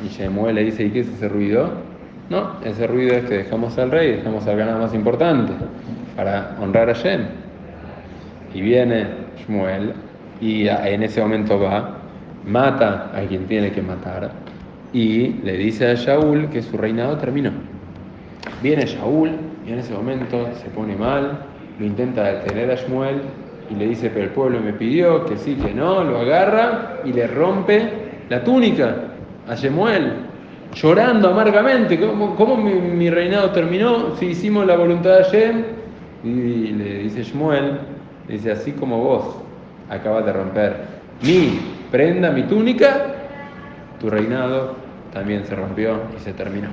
Y 0.05 0.09
Shemuel 0.09 0.55
le 0.55 0.65
dice, 0.65 0.85
¿y 0.85 0.91
qué 0.91 1.01
es 1.01 1.09
ese 1.09 1.29
ruido? 1.29 1.71
No, 2.29 2.61
ese 2.65 2.87
ruido 2.87 3.15
es 3.15 3.25
que 3.25 3.39
dejamos 3.39 3.79
al 3.79 3.91
rey, 3.91 4.17
dejamos 4.17 4.47
al 4.47 4.57
ganado 4.57 4.79
más 4.79 4.95
importante 4.95 5.53
para 6.17 6.57
honrar 6.61 6.91
a 6.91 6.93
Shem. 6.93 7.27
Y 8.55 8.61
viene 8.61 9.07
Shmuel 9.39 9.95
y 10.41 10.69
en 10.69 11.03
ese 11.03 11.21
momento 11.21 11.59
va, 11.59 11.99
mata 12.47 13.11
a 13.15 13.21
quien 13.23 13.47
tiene 13.47 13.71
que 13.73 13.83
matar 13.83 14.31
y 14.93 15.29
le 15.43 15.57
dice 15.57 15.91
a 15.91 15.95
Shaul 15.95 16.49
que 16.51 16.63
su 16.63 16.77
reinado 16.77 17.17
terminó. 17.17 17.51
Viene 18.63 18.85
Shaul 18.85 19.31
y 19.67 19.73
en 19.73 19.79
ese 19.79 19.95
momento 19.95 20.49
se 20.55 20.69
pone 20.69 20.95
mal, 20.97 21.39
lo 21.79 21.87
intenta 21.87 22.25
detener 22.25 22.71
a 22.71 22.75
Shmuel 22.75 23.23
y 23.73 23.75
le 23.75 23.89
dice, 23.89 24.11
pero 24.11 24.27
el 24.27 24.31
pueblo 24.31 24.61
me 24.61 24.75
pidió 24.75 25.25
que 25.25 25.39
sí, 25.39 25.55
que 25.55 25.73
no, 25.73 26.05
lo 26.05 26.19
agarra 26.19 26.99
y 27.07 27.13
le 27.13 27.27
rompe 27.27 27.89
la 28.29 28.45
túnica 28.45 28.97
a 29.49 29.55
Shmuel, 29.55 30.13
llorando 30.75 31.31
amargamente, 31.31 31.99
¿cómo, 31.99 32.57
mi, 32.57 33.09
reinado 33.09 33.51
terminó 33.51 34.15
si 34.17 34.27
hicimos 34.27 34.67
la 34.67 34.77
voluntad 34.77 35.17
de 35.17 35.25
Hashem? 35.25 35.65
Y 36.23 36.73
le 36.73 36.99
dice 36.99 37.23
Shmuel, 37.23 37.79
dice, 38.29 38.53
así 38.53 38.73
como 38.73 38.99
vos 38.99 39.37
acabas 39.89 40.27
de 40.27 40.33
romper 40.35 40.77
mi 41.23 41.59
prenda, 41.91 42.31
mi 42.31 42.43
túnica, 42.43 43.07
tu 43.99 44.11
reinado 44.11 44.75
también 45.15 45.47
se 45.47 45.55
rompió 45.55 45.99
y 46.15 46.21
se 46.21 46.35
terminó. 46.35 46.69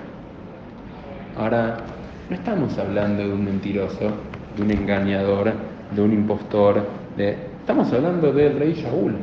Ahora, 1.37 1.77
no 2.29 2.35
estamos 2.35 2.77
hablando 2.77 3.23
de 3.23 3.31
un 3.31 3.45
mentiroso, 3.45 4.11
de 4.57 4.63
un 4.63 4.71
engañador, 4.71 5.53
de 5.91 6.01
un 6.01 6.13
impostor, 6.13 6.85
de... 7.17 7.35
estamos 7.59 7.91
hablando 7.93 8.31
del 8.31 8.59
rey 8.59 8.73
Shaul. 8.73 9.15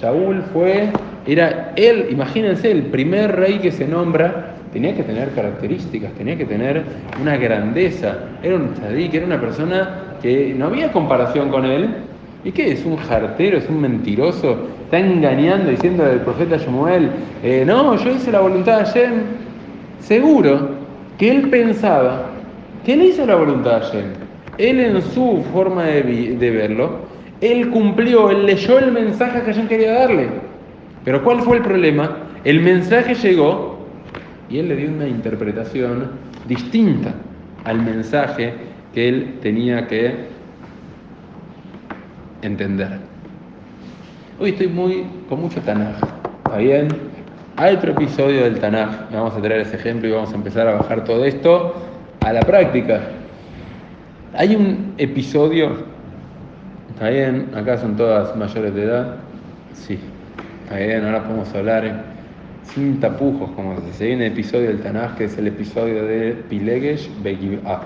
Shaul 0.00 0.42
fue, 0.52 0.90
era 1.26 1.72
él, 1.76 2.06
imagínense, 2.10 2.70
el 2.70 2.82
primer 2.84 3.36
rey 3.36 3.58
que 3.58 3.72
se 3.72 3.86
nombra, 3.86 4.54
tenía 4.72 4.94
que 4.94 5.02
tener 5.02 5.30
características, 5.30 6.12
tenía 6.12 6.36
que 6.36 6.44
tener 6.44 6.84
una 7.20 7.36
grandeza, 7.36 8.18
era 8.42 8.56
un 8.56 8.74
tzadik, 8.74 9.14
era 9.14 9.26
una 9.26 9.40
persona 9.40 10.16
que 10.22 10.54
no 10.56 10.66
había 10.66 10.92
comparación 10.92 11.50
con 11.50 11.64
él, 11.64 11.88
¿Y 12.44 12.52
qué 12.52 12.72
es? 12.72 12.84
¿Un 12.84 12.96
jartero? 12.96 13.58
¿Es 13.58 13.68
un 13.68 13.80
mentiroso? 13.80 14.68
¿Está 14.84 14.98
engañando 15.00 15.70
diciendo 15.70 16.04
al 16.04 16.20
profeta 16.20 16.58
Samuel, 16.58 17.10
eh, 17.42 17.64
no, 17.66 17.96
yo 17.96 18.10
hice 18.10 18.30
la 18.30 18.40
voluntad 18.40 18.78
de 18.78 18.84
Hashem? 18.84 19.12
Seguro 20.00 20.70
que 21.18 21.30
él 21.30 21.50
pensaba 21.50 22.26
que 22.84 22.94
él 22.94 23.02
hizo 23.02 23.26
la 23.26 23.34
voluntad 23.34 23.80
de 23.80 23.86
Hashem. 23.86 24.27
Él 24.58 24.80
en 24.80 25.00
su 25.02 25.44
forma 25.52 25.84
de, 25.84 26.50
verlo, 26.50 26.98
él 27.40 27.70
cumplió, 27.70 28.30
él 28.30 28.44
leyó 28.44 28.78
el 28.80 28.90
mensaje 28.90 29.40
que 29.42 29.52
Hashem 29.52 29.68
quería 29.68 29.92
darle. 29.92 30.28
Pero 31.04 31.22
¿cuál 31.22 31.40
fue 31.42 31.58
el 31.58 31.62
problema? 31.62 32.18
El 32.44 32.60
mensaje 32.60 33.14
llegó 33.14 33.78
y 34.50 34.58
él 34.58 34.68
le 34.68 34.76
dio 34.76 34.88
una 34.88 35.06
interpretación 35.06 36.10
distinta 36.48 37.14
al 37.64 37.80
mensaje 37.82 38.52
que 38.92 39.08
él 39.08 39.34
tenía 39.40 39.86
que 39.86 40.14
entender. 42.42 42.98
Hoy 44.40 44.50
estoy 44.50 44.68
muy 44.68 45.04
con 45.28 45.40
mucho 45.42 45.60
Tanaj, 45.60 45.96
¿está 46.44 46.58
bien? 46.58 46.88
Hay 47.56 47.74
otro 47.74 47.92
episodio 47.92 48.44
del 48.44 48.58
Tanaj, 48.58 49.10
vamos 49.12 49.34
a 49.34 49.40
traer 49.40 49.60
ese 49.60 49.76
ejemplo 49.76 50.08
y 50.08 50.12
vamos 50.12 50.32
a 50.32 50.36
empezar 50.36 50.66
a 50.68 50.74
bajar 50.74 51.04
todo 51.04 51.24
esto 51.24 51.74
a 52.20 52.32
la 52.32 52.40
práctica. 52.40 53.17
Hay 54.34 54.54
un 54.54 54.92
episodio, 54.98 55.70
¿está 56.90 57.08
bien? 57.08 57.48
Acá 57.54 57.78
son 57.78 57.96
todas 57.96 58.36
mayores 58.36 58.74
de 58.74 58.84
edad, 58.84 59.16
sí, 59.72 59.98
está 60.64 60.76
bien, 60.76 61.02
ahora 61.06 61.24
podemos 61.24 61.54
hablar 61.54 62.04
sin 62.62 63.00
tapujos, 63.00 63.50
como 63.52 63.80
se 63.80 63.86
dice. 63.86 64.04
Hay 64.04 64.14
un 64.16 64.22
episodio 64.22 64.68
del 64.68 64.80
Tanaj 64.80 65.16
que 65.16 65.24
es 65.24 65.38
el 65.38 65.46
episodio 65.46 66.04
de 66.04 66.32
Pilegesh 66.50 67.08
Begib'a, 67.22 67.80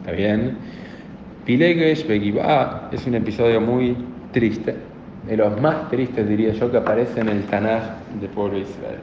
¿está 0.00 0.12
bien? 0.12 0.56
Pilegesh 1.44 2.06
Begibá 2.06 2.88
es 2.92 3.04
un 3.04 3.16
episodio 3.16 3.60
muy 3.60 3.96
triste, 4.32 4.76
de 5.26 5.36
los 5.36 5.60
más 5.60 5.90
tristes 5.90 6.28
diría 6.28 6.52
yo 6.52 6.70
que 6.70 6.76
aparece 6.76 7.20
en 7.20 7.28
el 7.28 7.42
Tanaj 7.46 7.82
del 8.20 8.30
pueblo 8.30 8.54
de 8.54 8.60
Israel. 8.60 9.00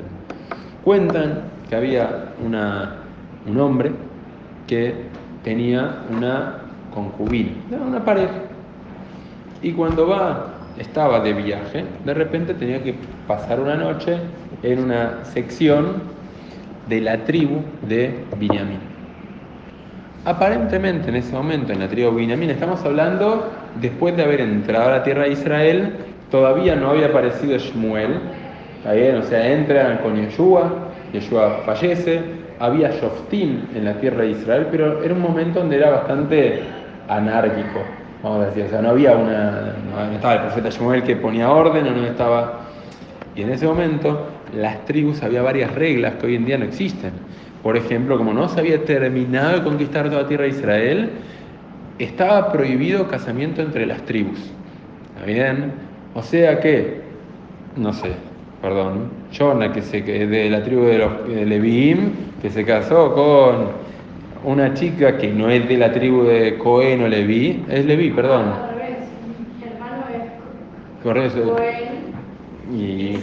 Cuentan 0.86 1.42
que 1.70 1.76
había 1.76 2.34
una, 2.42 2.96
un 3.46 3.60
hombre 3.60 3.92
que 4.66 4.94
tenía 5.44 6.04
una 6.10 6.58
concubina, 6.94 7.54
una 7.86 8.04
pareja, 8.04 8.34
y 9.62 9.72
cuando 9.72 10.08
va, 10.08 10.48
estaba 10.78 11.22
de 11.22 11.34
viaje, 11.34 11.86
de 12.04 12.14
repente 12.14 12.54
tenía 12.54 12.84
que 12.84 12.96
pasar 13.28 13.60
una 13.60 13.76
noche 13.76 14.18
en 14.62 14.80
una 14.80 15.24
sección 15.24 16.04
de 16.88 17.02
la 17.02 17.24
tribu 17.24 17.62
de 17.88 18.26
Binyamin. 18.38 18.80
Aparentemente 20.26 21.10
en 21.10 21.16
ese 21.16 21.34
momento 21.34 21.72
en 21.72 21.80
la 21.80 21.88
tribu 21.88 22.12
Binyamin, 22.12 22.50
estamos 22.50 22.84
hablando 22.84 23.52
después 23.82 24.16
de 24.18 24.24
haber 24.24 24.42
entrado 24.42 24.90
a 24.90 24.98
la 24.98 25.04
tierra 25.04 25.24
de 25.24 25.32
Israel, 25.32 25.94
todavía 26.30 26.76
no 26.76 26.90
había 26.92 27.08
aparecido 27.08 27.58
Shmuel, 27.58 28.20
o 28.86 29.24
sea, 29.24 29.50
entra 29.50 30.02
con 30.02 30.16
Yeshua, 30.16 30.90
Yeshua 31.14 31.62
fallece, 31.66 32.22
había 32.60 32.90
Shoftim 32.92 33.68
en 33.76 33.86
la 33.86 33.94
tierra 34.00 34.24
de 34.24 34.32
Israel, 34.32 34.68
pero 34.72 35.04
era 35.04 35.14
un 35.14 35.22
momento 35.22 35.60
donde 35.60 35.78
era 35.78 35.90
bastante 35.90 36.62
anárquico, 37.08 37.82
vamos 38.22 38.44
a 38.44 38.46
decir, 38.48 38.66
o 38.66 38.70
sea, 38.70 38.82
no 38.82 38.90
había 38.90 39.16
una, 39.16 39.76
no 39.94 40.16
estaba 40.16 40.36
el 40.36 40.42
profeta 40.42 40.70
Shmuel 40.70 41.04
que 41.04 41.16
ponía 41.16 41.50
orden, 41.50 41.88
o 41.88 41.92
no 41.92 42.06
estaba... 42.06 42.62
Y 43.36 43.42
en 43.42 43.50
ese 43.50 43.66
momento 43.66 44.28
las 44.56 44.86
tribus 44.86 45.24
había 45.24 45.42
varias 45.42 45.74
reglas 45.74 46.16
que 46.16 46.28
hoy 46.28 46.36
en 46.36 46.46
día 46.46 46.58
no 46.58 46.66
existen. 46.66 47.12
Por 47.64 47.78
ejemplo, 47.78 48.18
como 48.18 48.34
no 48.34 48.48
se 48.50 48.60
había 48.60 48.84
terminado 48.86 49.58
de 49.58 49.64
conquistar 49.64 50.10
toda 50.10 50.24
la 50.24 50.28
tierra 50.28 50.44
de 50.44 50.50
Israel, 50.50 51.10
estaba 51.98 52.52
prohibido 52.52 53.08
casamiento 53.08 53.62
entre 53.62 53.86
las 53.86 54.02
tribus. 54.04 54.40
¿Está 55.16 55.26
bien? 55.26 55.74
O 56.14 56.22
sea 56.22 56.60
que, 56.60 57.02
no 57.76 57.94
sé, 57.94 58.14
perdón, 58.64 59.10
Jonah, 59.38 59.74
que 59.74 59.82
se, 59.82 60.02
de 60.02 60.50
la 60.50 60.64
tribu 60.64 60.84
de 60.84 60.98
los 60.98 61.28
de 61.28 61.46
Leviim, 61.46 62.12
que 62.42 62.50
se 62.50 62.64
casó 62.64 63.14
con 63.14 63.74
una 64.50 64.74
chica 64.74 65.18
que 65.18 65.28
no 65.28 65.50
es 65.50 65.68
de 65.68 65.78
la 65.78 65.92
tribu 65.92 66.24
de 66.24 66.58
Cohen 66.58 67.04
o 67.04 67.10
Leví, 67.10 67.62
es 67.70 67.86
Leví, 67.86 68.12
perdón. 68.12 68.54
Al 68.54 68.70
revés, 68.76 69.00
mi 69.60 69.68
hermano 69.68 70.06
es 70.16 71.04
Por 71.04 71.18
eso. 71.18 71.58
Cohen, 71.58 72.14
Y 72.74 73.18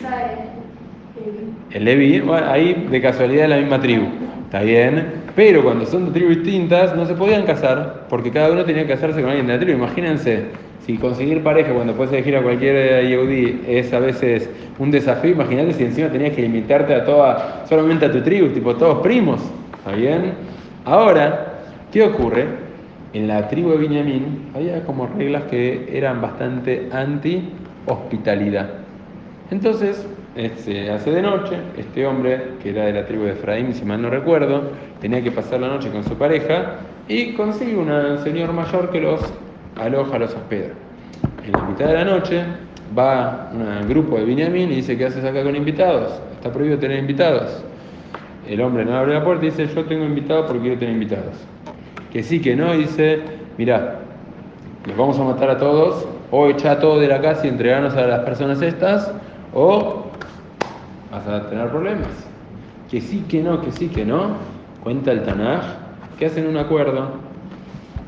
el 1.74 1.84
Leví, 1.86 2.20
bueno, 2.20 2.46
ahí 2.46 2.86
de 2.90 3.00
casualidad 3.00 3.44
es 3.44 3.50
la 3.50 3.56
misma 3.56 3.80
tribu, 3.80 4.08
está 4.50 4.62
bien. 4.62 5.22
Pero 5.36 5.62
cuando 5.62 5.86
son 5.86 6.06
de 6.06 6.10
tribus 6.10 6.42
distintas 6.42 6.96
no 6.96 7.06
se 7.06 7.14
podían 7.14 7.46
casar, 7.46 8.06
porque 8.08 8.32
cada 8.32 8.50
uno 8.50 8.64
tenía 8.64 8.82
que 8.82 8.94
casarse 8.94 9.20
con 9.20 9.30
alguien 9.30 9.46
de 9.46 9.52
la 9.54 9.60
tribu. 9.60 9.78
Imagínense, 9.78 10.46
si 10.84 10.96
conseguir 10.96 11.42
pareja 11.44 11.72
cuando 11.72 11.94
puedes 11.94 12.12
elegir 12.12 12.36
a 12.36 12.42
cualquier 12.42 13.06
Yehudi 13.06 13.62
es 13.68 13.92
a 13.92 14.00
veces 14.00 14.50
un 14.80 14.90
desafío, 14.90 15.30
imagínate 15.30 15.74
si 15.74 15.84
encima 15.84 16.08
tenías 16.08 16.34
que 16.34 16.42
limitarte 16.42 16.94
a 16.94 17.04
toda, 17.04 17.64
solamente 17.68 18.06
a 18.06 18.12
tu 18.12 18.22
tribu, 18.22 18.48
tipo 18.48 18.74
todos 18.74 18.98
primos, 18.98 19.40
¿está 19.78 19.92
bien? 19.92 20.32
Ahora, 20.84 21.60
¿qué 21.92 22.02
ocurre? 22.02 22.46
En 23.12 23.28
la 23.28 23.48
tribu 23.48 23.70
de 23.70 23.76
Benjamín 23.76 24.50
había 24.54 24.82
como 24.84 25.06
reglas 25.06 25.44
que 25.44 25.96
eran 25.96 26.20
bastante 26.20 26.88
anti-hospitalidad. 26.92 28.70
Entonces, 29.52 30.04
eh, 30.04 30.19
se 30.34 30.90
hace 30.90 31.10
de 31.10 31.22
noche, 31.22 31.56
este 31.76 32.06
hombre, 32.06 32.52
que 32.62 32.70
era 32.70 32.84
de 32.84 32.92
la 32.92 33.06
tribu 33.06 33.24
de 33.24 33.32
Efraín, 33.32 33.74
si 33.74 33.84
mal 33.84 34.00
no 34.00 34.10
recuerdo, 34.10 34.62
tenía 35.00 35.22
que 35.22 35.32
pasar 35.32 35.60
la 35.60 35.68
noche 35.68 35.90
con 35.90 36.04
su 36.04 36.14
pareja 36.14 36.76
y 37.08 37.34
consigue 37.34 37.76
un 37.76 38.18
señor 38.22 38.52
mayor 38.52 38.90
que 38.90 39.00
los 39.00 39.20
aloja, 39.76 40.18
los 40.18 40.34
hospeda. 40.34 40.68
En 41.44 41.52
la 41.52 41.62
mitad 41.62 41.86
de 41.86 41.94
la 41.94 42.04
noche 42.04 42.44
va 42.96 43.50
un 43.52 43.88
grupo 43.88 44.18
de 44.18 44.24
Benjamín 44.24 44.70
y 44.70 44.76
dice, 44.76 44.96
¿qué 44.96 45.06
haces 45.06 45.24
acá 45.24 45.42
con 45.42 45.56
invitados? 45.56 46.20
Está 46.32 46.52
prohibido 46.52 46.78
tener 46.78 46.98
invitados. 46.98 47.62
El 48.48 48.60
hombre 48.60 48.84
no 48.84 48.96
abre 48.96 49.14
la 49.14 49.24
puerta 49.24 49.46
y 49.46 49.50
dice, 49.50 49.66
yo 49.66 49.84
tengo 49.84 50.04
invitados 50.04 50.46
porque 50.46 50.62
quiero 50.62 50.78
tener 50.78 50.94
invitados. 50.94 51.34
Que 52.12 52.22
sí, 52.22 52.40
que 52.40 52.56
no, 52.56 52.74
y 52.74 52.78
dice, 52.78 53.20
mirá, 53.58 53.98
los 54.86 54.96
vamos 54.96 55.18
a 55.18 55.24
matar 55.24 55.50
a 55.50 55.58
todos, 55.58 56.06
o 56.30 56.48
echar 56.48 56.80
todo 56.80 56.98
de 57.00 57.08
la 57.08 57.20
casa 57.20 57.46
y 57.46 57.50
entregarnos 57.50 57.94
a 57.94 58.06
las 58.06 58.20
personas 58.20 58.62
estas, 58.62 59.12
o 59.52 60.09
vas 61.10 61.26
a 61.26 61.48
tener 61.48 61.68
problemas. 61.68 62.08
Que 62.90 63.00
sí, 63.00 63.24
que 63.28 63.42
no, 63.42 63.60
que 63.60 63.72
sí, 63.72 63.88
que 63.88 64.04
no, 64.04 64.36
cuenta 64.82 65.12
el 65.12 65.22
Tanaj, 65.22 65.62
que 66.18 66.26
hacen 66.26 66.46
un 66.46 66.56
acuerdo. 66.56 67.30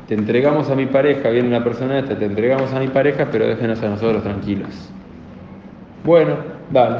Te 0.07 0.15
entregamos 0.15 0.69
a 0.69 0.75
mi 0.75 0.85
pareja, 0.85 1.29
viene 1.29 1.47
una 1.47 1.63
persona 1.63 1.99
esta, 1.99 2.17
te 2.17 2.25
entregamos 2.25 2.73
a 2.73 2.79
mi 2.79 2.87
pareja, 2.87 3.27
pero 3.31 3.47
déjenos 3.47 3.81
a 3.81 3.89
nosotros 3.89 4.23
tranquilos. 4.23 4.89
Bueno, 6.03 6.35
dale. 6.71 6.97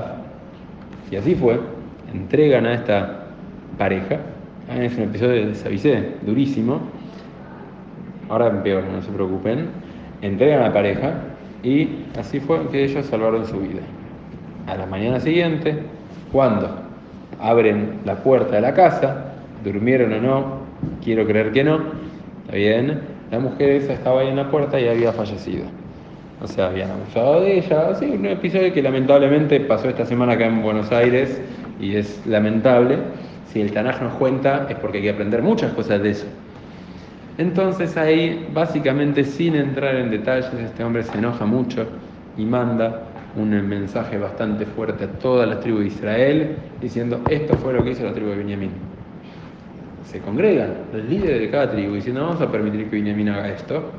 Y 1.11 1.17
así 1.17 1.35
fue. 1.35 1.59
Entregan 2.13 2.65
a 2.65 2.73
esta 2.75 3.25
pareja. 3.77 4.19
Ah, 4.69 4.81
Es 4.81 4.95
un 4.95 5.03
episodio 5.03 5.33
de 5.33 5.45
desavisé, 5.47 6.15
durísimo. 6.21 6.79
Ahora 8.29 8.63
peor, 8.63 8.85
no 8.85 9.01
se 9.01 9.11
preocupen. 9.11 9.67
Entregan 10.21 10.61
a 10.61 10.67
la 10.69 10.73
pareja 10.73 11.13
y 11.63 12.05
así 12.17 12.39
fue 12.39 12.65
que 12.69 12.85
ellos 12.85 13.05
salvaron 13.05 13.45
su 13.45 13.59
vida. 13.59 13.81
A 14.67 14.75
la 14.75 14.85
mañana 14.85 15.19
siguiente, 15.19 15.83
cuando 16.31 16.69
abren 17.39 17.99
la 18.05 18.15
puerta 18.15 18.55
de 18.55 18.61
la 18.61 18.73
casa, 18.73 19.33
durmieron 19.63 20.13
o 20.13 20.21
no, 20.21 20.57
quiero 21.03 21.25
creer 21.25 21.51
que 21.51 21.63
no, 21.63 21.79
está 22.45 22.55
bien, 22.55 23.01
la 23.31 23.39
mujer 23.39 23.69
esa 23.71 23.93
estaba 23.93 24.21
ahí 24.21 24.27
en 24.29 24.37
la 24.37 24.49
puerta 24.49 24.79
y 24.79 24.87
había 24.87 25.11
fallecido. 25.11 25.65
O 26.41 26.47
sea, 26.47 26.67
habían 26.67 26.91
abusado 26.91 27.41
de 27.41 27.57
ella. 27.57 27.95
Sí, 27.95 28.05
un 28.05 28.25
episodio 28.25 28.73
que 28.73 28.81
lamentablemente 28.81 29.59
pasó 29.61 29.89
esta 29.89 30.05
semana 30.05 30.33
acá 30.33 30.45
en 30.45 30.61
Buenos 30.61 30.91
Aires 30.91 31.41
y 31.79 31.95
es 31.95 32.21
lamentable. 32.25 32.97
Si 33.47 33.61
el 33.61 33.71
Tanaj 33.71 34.01
nos 34.01 34.13
cuenta 34.15 34.67
es 34.69 34.75
porque 34.77 34.97
hay 34.97 35.03
que 35.03 35.09
aprender 35.11 35.41
muchas 35.41 35.71
cosas 35.73 36.01
de 36.03 36.11
eso. 36.11 36.25
Entonces 37.37 37.97
ahí, 37.97 38.47
básicamente 38.53 39.23
sin 39.23 39.55
entrar 39.55 39.95
en 39.95 40.11
detalles, 40.11 40.53
este 40.53 40.83
hombre 40.83 41.03
se 41.03 41.17
enoja 41.17 41.45
mucho 41.45 41.87
y 42.37 42.45
manda 42.45 43.03
un 43.35 43.49
mensaje 43.67 44.17
bastante 44.17 44.65
fuerte 44.65 45.05
a 45.05 45.07
toda 45.07 45.45
la 45.45 45.59
tribu 45.59 45.79
de 45.79 45.87
Israel 45.87 46.55
diciendo 46.79 47.21
esto 47.29 47.55
fue 47.55 47.73
lo 47.73 47.83
que 47.83 47.91
hizo 47.91 48.03
la 48.03 48.13
tribu 48.13 48.29
de 48.29 48.37
Benjamín. 48.37 48.71
Se 50.05 50.19
congregan 50.19 50.73
los 50.93 51.03
líderes 51.05 51.41
de 51.41 51.49
cada 51.49 51.71
tribu 51.71 51.95
diciendo 51.95 52.21
vamos 52.21 52.41
a 52.41 52.51
permitir 52.51 52.89
que 52.89 52.97
Benjamín 52.97 53.29
haga 53.29 53.49
esto. 53.49 53.91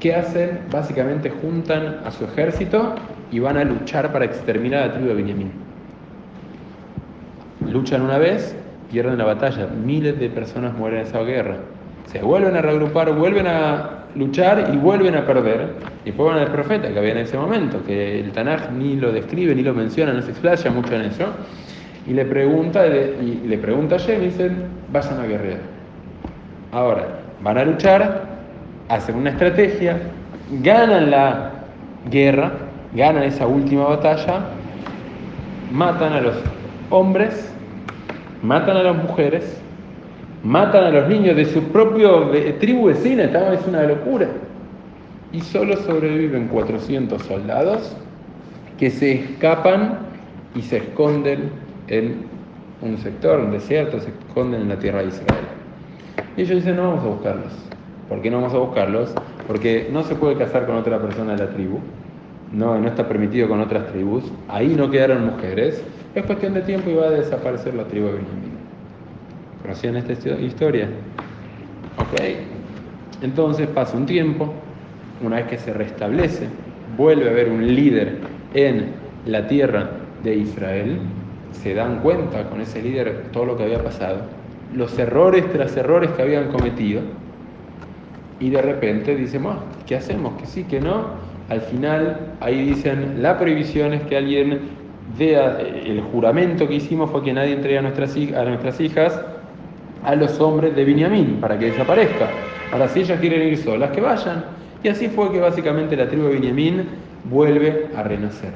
¿Qué 0.00 0.14
hacen? 0.14 0.60
Básicamente 0.70 1.30
juntan 1.30 2.00
a 2.04 2.10
su 2.10 2.24
ejército 2.24 2.94
y 3.30 3.38
van 3.38 3.56
a 3.56 3.64
luchar 3.64 4.12
para 4.12 4.24
exterminar 4.24 4.82
a 4.82 4.86
la 4.86 4.92
tribu 4.94 5.08
de 5.08 5.14
Benjamín. 5.14 5.52
Luchan 7.70 8.02
una 8.02 8.18
vez, 8.18 8.54
pierden 8.90 9.18
la 9.18 9.24
batalla, 9.24 9.66
miles 9.66 10.18
de 10.18 10.28
personas 10.28 10.76
mueren 10.76 11.00
en 11.00 11.06
esa 11.06 11.20
guerra. 11.22 11.56
Se 12.06 12.20
vuelven 12.20 12.56
a 12.56 12.62
reagrupar, 12.62 13.12
vuelven 13.12 13.46
a 13.46 14.04
luchar 14.14 14.70
y 14.72 14.76
vuelven 14.76 15.16
a 15.16 15.26
perder. 15.26 15.74
Y 16.04 16.10
van 16.10 16.38
al 16.38 16.52
profeta 16.52 16.88
que 16.88 16.98
había 16.98 17.12
en 17.12 17.18
ese 17.18 17.36
momento, 17.36 17.82
que 17.84 18.20
el 18.20 18.32
Tanaj 18.32 18.70
ni 18.70 18.96
lo 18.96 19.12
describe 19.12 19.54
ni 19.54 19.62
lo 19.62 19.74
menciona, 19.74 20.12
no 20.12 20.22
se 20.22 20.30
explaya 20.30 20.70
mucho 20.70 20.94
en 20.94 21.02
eso. 21.02 21.26
Y 22.06 22.12
le 22.12 22.24
pregunta, 22.26 22.86
y 22.86 23.42
le 23.46 23.58
pregunta 23.58 23.96
a 23.96 23.98
Shem 23.98 24.22
y 24.22 24.26
dicen, 24.26 24.64
vayan 24.92 25.20
a 25.20 25.26
guerrear. 25.26 25.60
Ahora, 26.72 27.06
van 27.42 27.56
a 27.56 27.64
luchar, 27.64 28.22
hacen 28.88 29.16
una 29.16 29.30
estrategia, 29.30 29.96
ganan 30.62 31.10
la 31.10 31.52
guerra, 32.10 32.52
ganan 32.94 33.22
esa 33.22 33.46
última 33.46 33.84
batalla, 33.84 34.40
matan 35.72 36.12
a 36.12 36.20
los 36.20 36.36
hombres, 36.90 37.50
matan 38.42 38.76
a 38.76 38.82
las 38.82 38.96
mujeres, 38.96 39.60
matan 40.44 40.84
a 40.84 40.90
los 40.90 41.08
niños 41.08 41.36
de 41.36 41.46
su 41.46 41.62
propio 41.64 42.26
de- 42.30 42.52
tribu 42.54 42.86
vecina, 42.86 43.24
es 43.24 43.66
una 43.66 43.82
locura. 43.84 44.28
Y 45.32 45.40
solo 45.40 45.76
sobreviven 45.78 46.48
400 46.48 47.22
soldados 47.22 47.96
que 48.78 48.90
se 48.90 49.12
escapan 49.12 49.98
y 50.54 50.62
se 50.62 50.76
esconden 50.76 51.50
en 51.88 52.26
un 52.82 52.98
sector, 52.98 53.40
un 53.40 53.50
desierto, 53.50 53.98
se 54.00 54.10
esconden 54.10 54.62
en 54.62 54.68
la 54.68 54.78
tierra 54.78 55.00
de 55.00 55.08
Israel. 55.08 55.44
Y 56.36 56.42
ellos 56.42 56.56
dicen, 56.56 56.76
no 56.76 56.88
vamos 56.90 57.04
a 57.04 57.08
buscarlos. 57.08 57.52
¿Por 58.08 58.20
qué 58.20 58.30
no 58.30 58.36
vamos 58.40 58.54
a 58.54 58.58
buscarlos? 58.58 59.14
Porque 59.46 59.88
no 59.92 60.02
se 60.02 60.14
puede 60.14 60.36
casar 60.36 60.66
con 60.66 60.76
otra 60.76 61.00
persona 61.00 61.34
de 61.34 61.44
la 61.46 61.50
tribu, 61.50 61.78
no, 62.52 62.78
no 62.78 62.86
está 62.86 63.08
permitido 63.08 63.48
con 63.48 63.60
otras 63.60 63.86
tribus, 63.88 64.24
ahí 64.48 64.74
no 64.76 64.90
quedaron 64.90 65.24
mujeres, 65.26 65.82
es 66.14 66.24
cuestión 66.24 66.54
de 66.54 66.60
tiempo 66.60 66.90
y 66.90 66.94
va 66.94 67.06
a 67.06 67.10
desaparecer 67.10 67.74
la 67.74 67.84
tribu 67.84 68.06
de 68.06 68.12
Benjamín. 68.12 68.53
¿Conocían 69.64 69.96
esta 69.96 70.12
histo- 70.12 70.38
historia? 70.38 70.88
Ok. 71.96 72.20
Entonces 73.22 73.66
pasa 73.68 73.96
un 73.96 74.04
tiempo, 74.04 74.52
una 75.22 75.36
vez 75.36 75.46
que 75.46 75.56
se 75.56 75.72
restablece, 75.72 76.48
vuelve 76.98 77.28
a 77.28 77.30
haber 77.30 77.48
un 77.48 77.74
líder 77.74 78.18
en 78.52 78.92
la 79.24 79.46
tierra 79.46 79.88
de 80.22 80.36
Israel, 80.36 80.98
se 81.52 81.72
dan 81.72 82.00
cuenta 82.00 82.44
con 82.50 82.60
ese 82.60 82.82
líder 82.82 83.28
todo 83.32 83.46
lo 83.46 83.56
que 83.56 83.62
había 83.62 83.82
pasado, 83.82 84.18
los 84.74 84.98
errores 84.98 85.50
tras 85.50 85.74
errores 85.78 86.10
que 86.10 86.20
habían 86.20 86.48
cometido, 86.48 87.00
y 88.40 88.50
de 88.50 88.60
repente 88.60 89.16
dicen, 89.16 89.44
"Ah, 89.46 89.60
¿qué 89.86 89.96
hacemos? 89.96 90.38
Que 90.38 90.44
sí, 90.44 90.64
que 90.64 90.78
no. 90.82 91.06
Al 91.48 91.62
final, 91.62 92.34
ahí 92.40 92.66
dicen, 92.66 93.22
la 93.22 93.38
prohibición 93.38 93.94
es 93.94 94.02
que 94.02 94.18
alguien 94.18 94.58
vea, 95.18 95.56
eh, 95.58 95.84
el 95.86 96.02
juramento 96.02 96.68
que 96.68 96.74
hicimos 96.74 97.10
fue 97.10 97.22
que 97.22 97.32
nadie 97.32 97.54
entregue 97.54 97.78
a 97.78 97.82
nuestras 97.82 98.14
hijas 98.80 99.22
a 100.04 100.14
los 100.14 100.38
hombres 100.40 100.74
de 100.76 100.84
Benjamín 100.84 101.38
para 101.40 101.58
que 101.58 101.66
desaparezca. 101.66 102.28
Ahora, 102.72 102.88
si 102.88 103.00
ellas 103.00 103.20
quieren 103.20 103.48
ir 103.48 103.56
solas, 103.58 103.90
que 103.90 104.00
vayan. 104.00 104.44
Y 104.82 104.88
así 104.88 105.08
fue 105.08 105.32
que 105.32 105.40
básicamente 105.40 105.96
la 105.96 106.08
tribu 106.08 106.24
de 106.24 106.34
Benjamín 106.34 106.84
vuelve 107.30 107.88
a 107.96 108.02
renacer. 108.02 108.52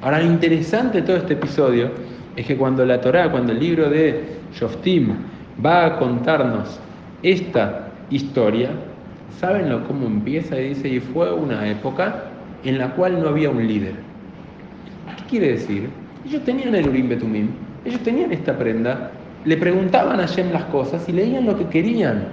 Ahora, 0.00 0.20
lo 0.20 0.26
interesante 0.26 1.00
de 1.00 1.06
todo 1.06 1.16
este 1.16 1.34
episodio 1.34 1.90
es 2.36 2.46
que 2.46 2.56
cuando 2.56 2.86
la 2.86 3.00
Torá, 3.00 3.30
cuando 3.30 3.52
el 3.52 3.60
libro 3.60 3.90
de 3.90 4.38
Shoftim 4.54 5.14
va 5.64 5.86
a 5.86 5.98
contarnos 5.98 6.80
esta 7.22 7.88
historia, 8.10 8.70
¿saben 9.38 9.68
lo 9.68 9.84
cómo 9.84 10.06
empieza? 10.06 10.58
Y 10.58 10.70
dice, 10.70 10.88
y 10.88 11.00
fue 11.00 11.32
una 11.32 11.68
época 11.68 12.24
en 12.64 12.78
la 12.78 12.90
cual 12.90 13.20
no 13.20 13.28
había 13.28 13.50
un 13.50 13.66
líder. 13.66 13.94
¿Qué 15.16 15.24
quiere 15.30 15.52
decir? 15.52 15.90
Ellos 16.24 16.44
tenían 16.44 16.74
el 16.74 16.88
Urim 16.88 17.08
Betumim, 17.08 17.48
ellos 17.84 18.00
tenían 18.00 18.32
esta 18.32 18.56
prenda, 18.56 19.10
le 19.44 19.56
preguntaban 19.56 20.20
a 20.20 20.26
Shem 20.26 20.52
las 20.52 20.64
cosas 20.64 21.08
y 21.08 21.12
leían 21.12 21.46
lo 21.46 21.56
que 21.56 21.66
querían. 21.66 22.24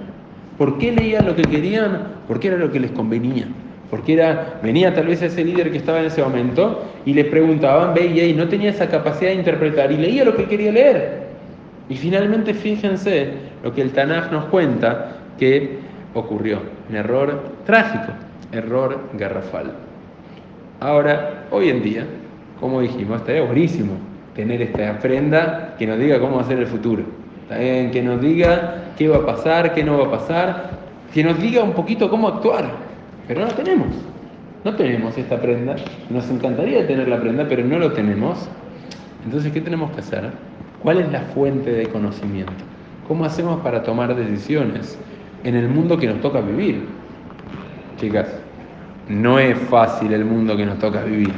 ¿Por 0.58 0.78
qué 0.78 0.92
leían 0.92 1.26
lo 1.26 1.36
que 1.36 1.42
querían? 1.42 2.08
Porque 2.26 2.48
era 2.48 2.56
lo 2.56 2.70
que 2.72 2.80
les 2.80 2.90
convenía. 2.90 3.46
Porque 3.90 4.14
era, 4.14 4.58
venía 4.62 4.94
tal 4.94 5.06
vez 5.06 5.22
ese 5.22 5.44
líder 5.44 5.70
que 5.70 5.78
estaba 5.78 6.00
en 6.00 6.06
ese 6.06 6.22
momento 6.22 6.82
y 7.04 7.14
le 7.14 7.24
preguntaban, 7.24 7.94
veía 7.94 8.26
y 8.26 8.32
no 8.32 8.48
tenía 8.48 8.70
esa 8.70 8.88
capacidad 8.88 9.30
de 9.30 9.36
interpretar 9.36 9.92
y 9.92 9.96
leía 9.96 10.24
lo 10.24 10.36
que 10.36 10.46
quería 10.46 10.72
leer. 10.72 11.26
Y 11.88 11.96
finalmente 11.96 12.52
fíjense 12.52 13.30
lo 13.62 13.72
que 13.72 13.82
el 13.82 13.92
Tanaj 13.92 14.32
nos 14.32 14.46
cuenta 14.46 15.18
que 15.38 15.78
ocurrió, 16.14 16.60
un 16.88 16.96
error 16.96 17.52
trágico, 17.64 18.12
error 18.50 18.98
garrafal. 19.12 19.72
Ahora, 20.80 21.44
hoy 21.50 21.68
en 21.68 21.82
día, 21.82 22.06
como 22.58 22.80
dijimos, 22.80 23.20
estaría 23.20 23.42
buenísimo 23.42 23.92
tener 24.36 24.60
esta 24.60 24.98
prenda 24.98 25.74
que 25.78 25.86
nos 25.86 25.98
diga 25.98 26.20
cómo 26.20 26.36
va 26.36 26.42
a 26.42 26.44
ser 26.44 26.58
el 26.58 26.66
futuro. 26.66 27.02
¿Está 27.42 27.58
bien? 27.58 27.90
Que 27.90 28.02
nos 28.02 28.20
diga 28.20 28.84
qué 28.98 29.08
va 29.08 29.16
a 29.16 29.26
pasar, 29.26 29.72
qué 29.74 29.82
no 29.82 29.98
va 29.98 30.06
a 30.06 30.10
pasar, 30.10 30.70
que 31.12 31.24
nos 31.24 31.40
diga 31.40 31.64
un 31.64 31.72
poquito 31.72 32.10
cómo 32.10 32.28
actuar. 32.28 32.66
Pero 33.26 33.40
no 33.40 33.48
tenemos. 33.48 33.88
No 34.62 34.74
tenemos 34.76 35.16
esta 35.16 35.40
prenda. 35.40 35.76
Nos 36.10 36.28
encantaría 36.30 36.86
tener 36.86 37.08
la 37.08 37.18
prenda, 37.18 37.46
pero 37.48 37.64
no 37.64 37.78
lo 37.78 37.92
tenemos. 37.92 38.48
Entonces, 39.24 39.52
¿qué 39.52 39.60
tenemos 39.60 39.90
que 39.92 40.00
hacer? 40.00 40.30
¿Cuál 40.82 41.00
es 41.00 41.10
la 41.10 41.20
fuente 41.20 41.72
de 41.72 41.86
conocimiento? 41.86 42.52
¿Cómo 43.08 43.24
hacemos 43.24 43.60
para 43.60 43.82
tomar 43.82 44.14
decisiones 44.14 44.98
en 45.44 45.56
el 45.56 45.68
mundo 45.68 45.96
que 45.96 46.08
nos 46.08 46.20
toca 46.20 46.40
vivir? 46.40 46.84
Chicas, 47.98 48.28
no 49.08 49.38
es 49.38 49.56
fácil 49.56 50.12
el 50.12 50.24
mundo 50.24 50.56
que 50.56 50.66
nos 50.66 50.78
toca 50.78 51.02
vivir. 51.02 51.32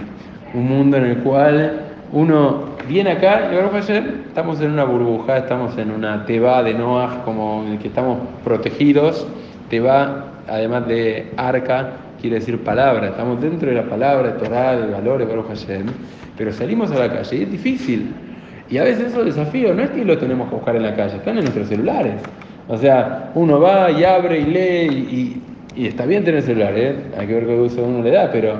Un 0.54 0.66
mundo 0.66 0.96
en 0.96 1.04
el 1.04 1.18
cual 1.18 1.80
uno 2.12 2.67
viene 2.88 3.12
acá 3.12 3.50
y 3.52 3.56
ahora 3.56 3.78
estamos 3.78 4.60
en 4.60 4.72
una 4.72 4.84
burbuja, 4.84 5.38
estamos 5.38 5.76
en 5.76 5.90
una 5.90 6.24
teba 6.24 6.62
de 6.62 6.74
Noah, 6.74 7.22
como 7.24 7.62
en 7.66 7.72
el 7.74 7.78
que 7.78 7.88
estamos 7.88 8.18
protegidos. 8.42 9.26
Teba, 9.68 10.24
además 10.48 10.88
de 10.88 11.30
arca, 11.36 11.90
quiere 12.20 12.36
decir 12.36 12.58
palabra. 12.64 13.08
Estamos 13.08 13.40
dentro 13.40 13.68
de 13.68 13.76
la 13.76 13.84
palabra, 13.84 14.32
de 14.32 14.38
Torah, 14.38 14.76
de 14.76 14.90
valores, 14.90 15.28
Baruch 15.28 15.48
Hashem. 15.48 15.86
Pero 16.36 16.52
salimos 16.52 16.90
a 16.90 16.98
la 16.98 17.12
calle 17.12 17.36
y 17.36 17.42
es 17.42 17.50
difícil. 17.50 18.14
Y 18.70 18.78
a 18.78 18.84
veces 18.84 19.08
esos 19.08 19.24
desafíos 19.24 19.76
no 19.76 19.82
es 19.82 19.90
que 19.90 20.04
lo 20.04 20.16
tenemos 20.18 20.48
que 20.48 20.54
buscar 20.54 20.76
en 20.76 20.82
la 20.82 20.94
calle, 20.94 21.16
están 21.16 21.36
en 21.36 21.44
nuestros 21.44 21.68
celulares. 21.68 22.14
O 22.68 22.76
sea, 22.76 23.30
uno 23.34 23.60
va 23.60 23.90
y 23.90 24.04
abre 24.04 24.40
y 24.40 24.44
lee 24.44 25.42
y, 25.74 25.86
está 25.86 26.06
bien 26.06 26.24
tener 26.24 26.42
celular, 26.42 26.72
¿eh? 26.76 26.96
hay 27.16 27.26
que 27.26 27.34
ver 27.34 27.46
qué 27.46 27.54
uso 27.54 27.82
uno 27.84 28.02
le 28.02 28.10
da, 28.10 28.30
pero 28.32 28.56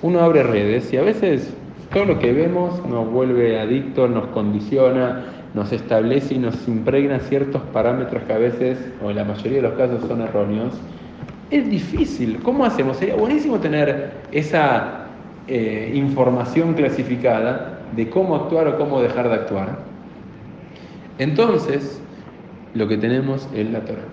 uno 0.00 0.20
abre 0.20 0.42
redes 0.42 0.90
y 0.92 0.96
a 0.96 1.02
veces 1.02 1.54
todo 1.92 2.06
lo 2.06 2.18
que 2.18 2.32
vemos 2.32 2.84
nos 2.86 3.10
vuelve 3.10 3.60
adictos, 3.60 4.08
nos 4.10 4.26
condiciona, 4.28 5.24
nos 5.54 5.72
establece 5.72 6.34
y 6.34 6.38
nos 6.38 6.66
impregna 6.66 7.20
ciertos 7.20 7.62
parámetros 7.72 8.22
que 8.22 8.32
a 8.32 8.38
veces, 8.38 8.78
o 9.04 9.10
en 9.10 9.16
la 9.16 9.24
mayoría 9.24 9.58
de 9.58 9.62
los 9.62 9.74
casos, 9.74 10.02
son 10.08 10.22
erróneos. 10.22 10.72
Es 11.50 11.68
difícil. 11.68 12.40
¿Cómo 12.42 12.64
hacemos? 12.64 12.96
Sería 12.96 13.16
buenísimo 13.16 13.60
tener 13.60 14.12
esa 14.32 15.06
eh, 15.46 15.92
información 15.94 16.72
clasificada 16.72 17.80
de 17.94 18.08
cómo 18.08 18.36
actuar 18.36 18.68
o 18.68 18.78
cómo 18.78 19.02
dejar 19.02 19.28
de 19.28 19.34
actuar. 19.34 19.78
Entonces, 21.18 22.00
lo 22.72 22.88
que 22.88 22.96
tenemos 22.96 23.46
es 23.54 23.70
la 23.70 23.80
Torah. 23.80 24.08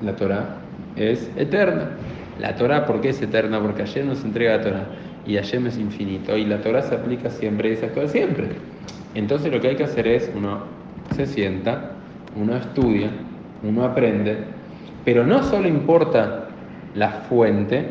La 0.00 0.16
Torah 0.16 0.56
es 0.96 1.30
eterna. 1.36 1.90
La 2.40 2.56
Torah, 2.56 2.86
¿por 2.86 3.02
qué 3.02 3.10
es 3.10 3.20
eterna? 3.20 3.60
Porque 3.60 3.82
ayer 3.82 4.06
nos 4.06 4.24
entrega 4.24 4.56
la 4.56 4.62
Torah 4.62 4.86
y 5.26 5.36
Hashem 5.36 5.66
es 5.66 5.78
infinito 5.78 6.36
y 6.36 6.44
la 6.44 6.60
Torah 6.60 6.82
se 6.82 6.94
aplica 6.94 7.30
siempre 7.30 7.72
y 7.72 7.76
se 7.76 7.86
actúa 7.86 8.08
siempre. 8.08 8.48
Entonces 9.14 9.52
lo 9.52 9.60
que 9.60 9.68
hay 9.68 9.76
que 9.76 9.84
hacer 9.84 10.06
es, 10.08 10.30
uno 10.34 10.60
se 11.14 11.26
sienta, 11.26 11.92
uno 12.36 12.56
estudia, 12.56 13.10
uno 13.62 13.84
aprende, 13.84 14.38
pero 15.04 15.26
no 15.26 15.42
solo 15.42 15.68
importa 15.68 16.48
la 16.94 17.10
fuente, 17.10 17.90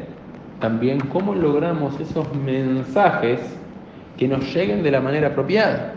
también 0.60 1.00
cómo 1.00 1.36
logramos 1.36 2.00
esos 2.00 2.34
mensajes 2.36 3.40
que 4.18 4.28
nos 4.28 4.54
lleguen 4.54 4.84
de 4.84 4.92
la 4.92 5.02
manera 5.02 5.30
apropiada. 5.30 5.94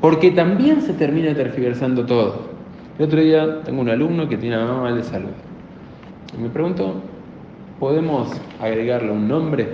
Porque 0.00 0.30
también 0.30 0.80
se 0.80 0.92
termina 0.92 1.34
tergiversando 1.34 2.06
todo. 2.06 2.48
El 2.98 3.06
otro 3.06 3.20
día 3.20 3.62
tengo 3.64 3.80
un 3.80 3.88
alumno 3.88 4.28
que 4.28 4.36
tiene 4.36 4.56
una 4.56 4.66
mamá 4.66 4.82
mal 4.82 4.96
de 4.96 5.02
salud. 5.02 5.30
Y 6.36 6.40
me 6.40 6.48
pregunto, 6.48 6.94
¿podemos 7.80 8.28
agregarle 8.60 9.10
un 9.10 9.26
nombre 9.26 9.68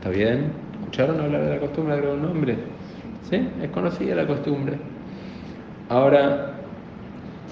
¿Está 0.00 0.08
bien? 0.08 0.52
¿Escucharon 0.80 1.20
hablar 1.20 1.42
de 1.42 1.50
la 1.50 1.60
costumbre 1.60 1.92
de 1.92 1.98
agregar 1.98 2.16
un 2.16 2.22
nombre? 2.22 2.56
¿Sí? 3.28 3.46
Es 3.62 3.68
conocida 3.68 4.14
la 4.14 4.26
costumbre. 4.26 4.78
Ahora, 5.90 6.54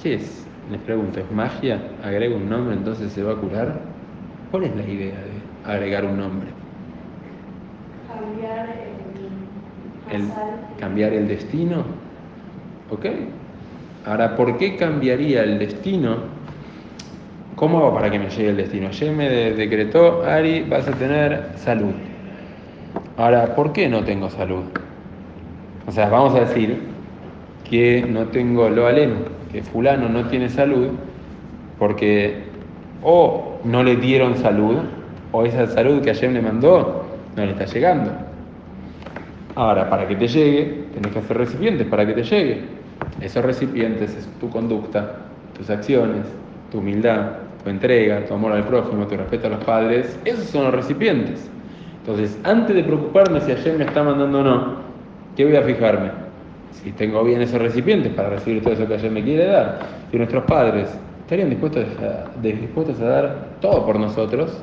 ¿qué 0.02 0.14
es? 0.14 0.46
Les 0.72 0.80
pregunto, 0.80 1.20
¿es 1.20 1.30
magia? 1.30 1.78
¿Agrego 2.02 2.36
un 2.36 2.48
nombre 2.48 2.74
entonces 2.74 3.12
se 3.12 3.22
va 3.22 3.32
a 3.32 3.36
curar? 3.36 3.78
¿Cuál 4.50 4.64
es 4.64 4.76
la 4.76 4.82
idea 4.82 5.12
de 5.12 5.70
agregar 5.70 6.06
un 6.06 6.16
nombre? 6.16 6.48
Cambiar 8.14 8.66
el, 10.08 10.22
el 10.22 10.28
cambiar 10.80 11.12
el 11.12 11.28
destino. 11.28 11.84
¿Ok? 12.90 13.04
Ahora, 14.06 14.36
¿por 14.36 14.56
qué 14.56 14.74
cambiaría 14.78 15.44
el 15.44 15.58
destino? 15.58 16.16
¿Cómo 17.56 17.76
hago 17.76 17.92
para 17.92 18.10
que 18.10 18.18
me 18.18 18.30
llegue 18.30 18.48
el 18.48 18.56
destino? 18.56 18.88
Ayer 18.88 19.14
me 19.14 19.28
decretó, 19.28 20.22
Ari, 20.24 20.62
vas 20.62 20.88
a 20.88 20.92
tener 20.92 21.50
salud. 21.56 22.07
Ahora, 23.16 23.54
¿por 23.54 23.72
qué 23.72 23.88
no 23.88 24.04
tengo 24.04 24.30
salud? 24.30 24.64
O 25.86 25.92
sea, 25.92 26.08
vamos 26.08 26.34
a 26.34 26.40
decir 26.40 26.82
que 27.68 28.06
no 28.08 28.26
tengo 28.26 28.68
lo 28.68 28.86
aleno, 28.86 29.16
que 29.50 29.62
fulano 29.62 30.08
no 30.08 30.26
tiene 30.26 30.48
salud 30.48 30.88
porque 31.78 32.44
o 33.02 33.58
no 33.64 33.82
le 33.82 33.96
dieron 33.96 34.36
salud 34.36 34.78
o 35.32 35.44
esa 35.44 35.66
salud 35.66 36.02
que 36.02 36.10
ayer 36.10 36.32
le 36.32 36.42
mandó 36.42 37.06
no 37.36 37.44
le 37.44 37.52
está 37.52 37.66
llegando. 37.66 38.10
Ahora, 39.54 39.88
para 39.88 40.06
que 40.06 40.16
te 40.16 40.28
llegue, 40.28 40.84
tenés 40.94 41.12
que 41.12 41.18
hacer 41.18 41.38
recipientes 41.38 41.86
para 41.86 42.06
que 42.06 42.12
te 42.12 42.22
llegue. 42.22 42.62
Esos 43.20 43.44
recipientes 43.44 44.14
es 44.14 44.28
tu 44.40 44.48
conducta, 44.50 45.16
tus 45.56 45.70
acciones, 45.70 46.26
tu 46.70 46.78
humildad, 46.78 47.30
tu 47.64 47.70
entrega, 47.70 48.24
tu 48.24 48.34
amor 48.34 48.52
al 48.52 48.64
prójimo, 48.64 49.06
tu 49.06 49.16
respeto 49.16 49.46
a 49.48 49.50
los 49.50 49.64
padres. 49.64 50.18
Esos 50.24 50.44
son 50.44 50.64
los 50.64 50.74
recipientes. 50.74 51.50
Entonces, 52.08 52.38
antes 52.42 52.74
de 52.74 52.84
preocuparme 52.84 53.38
si 53.42 53.52
ayer 53.52 53.76
me 53.76 53.84
está 53.84 54.02
mandando 54.02 54.40
o 54.40 54.42
no, 54.42 54.76
¿qué 55.36 55.44
voy 55.44 55.56
a 55.56 55.60
fijarme? 55.60 56.10
Si 56.72 56.90
tengo 56.92 57.22
bien 57.22 57.42
esos 57.42 57.60
recipientes 57.60 58.10
para 58.14 58.30
recibir 58.30 58.62
todo 58.62 58.72
eso 58.72 58.88
que 58.88 58.94
ayer 58.94 59.10
me 59.10 59.22
quiere 59.22 59.44
dar, 59.44 59.80
si 60.10 60.16
nuestros 60.16 60.44
padres 60.44 60.88
estarían 61.20 61.50
dispuestos 61.50 61.84
a, 62.00 63.04
dar 63.04 63.48
todo 63.60 63.84
por 63.84 64.00
nosotros, 64.00 64.58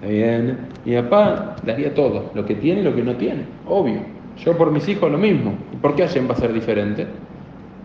bien, 0.00 0.58
y 0.84 0.94
papá 0.94 1.56
daría 1.64 1.92
todo, 1.92 2.30
lo 2.34 2.46
que 2.46 2.54
tiene 2.54 2.82
y 2.82 2.84
lo 2.84 2.94
que 2.94 3.02
no 3.02 3.16
tiene, 3.16 3.42
obvio. 3.66 4.02
Yo 4.44 4.56
por 4.56 4.70
mis 4.70 4.88
hijos 4.88 5.10
lo 5.10 5.18
mismo. 5.18 5.54
¿Y 5.72 5.76
por 5.78 5.96
qué 5.96 6.04
ayer 6.04 6.30
va 6.30 6.34
a 6.34 6.36
ser 6.36 6.52
diferente? 6.52 7.04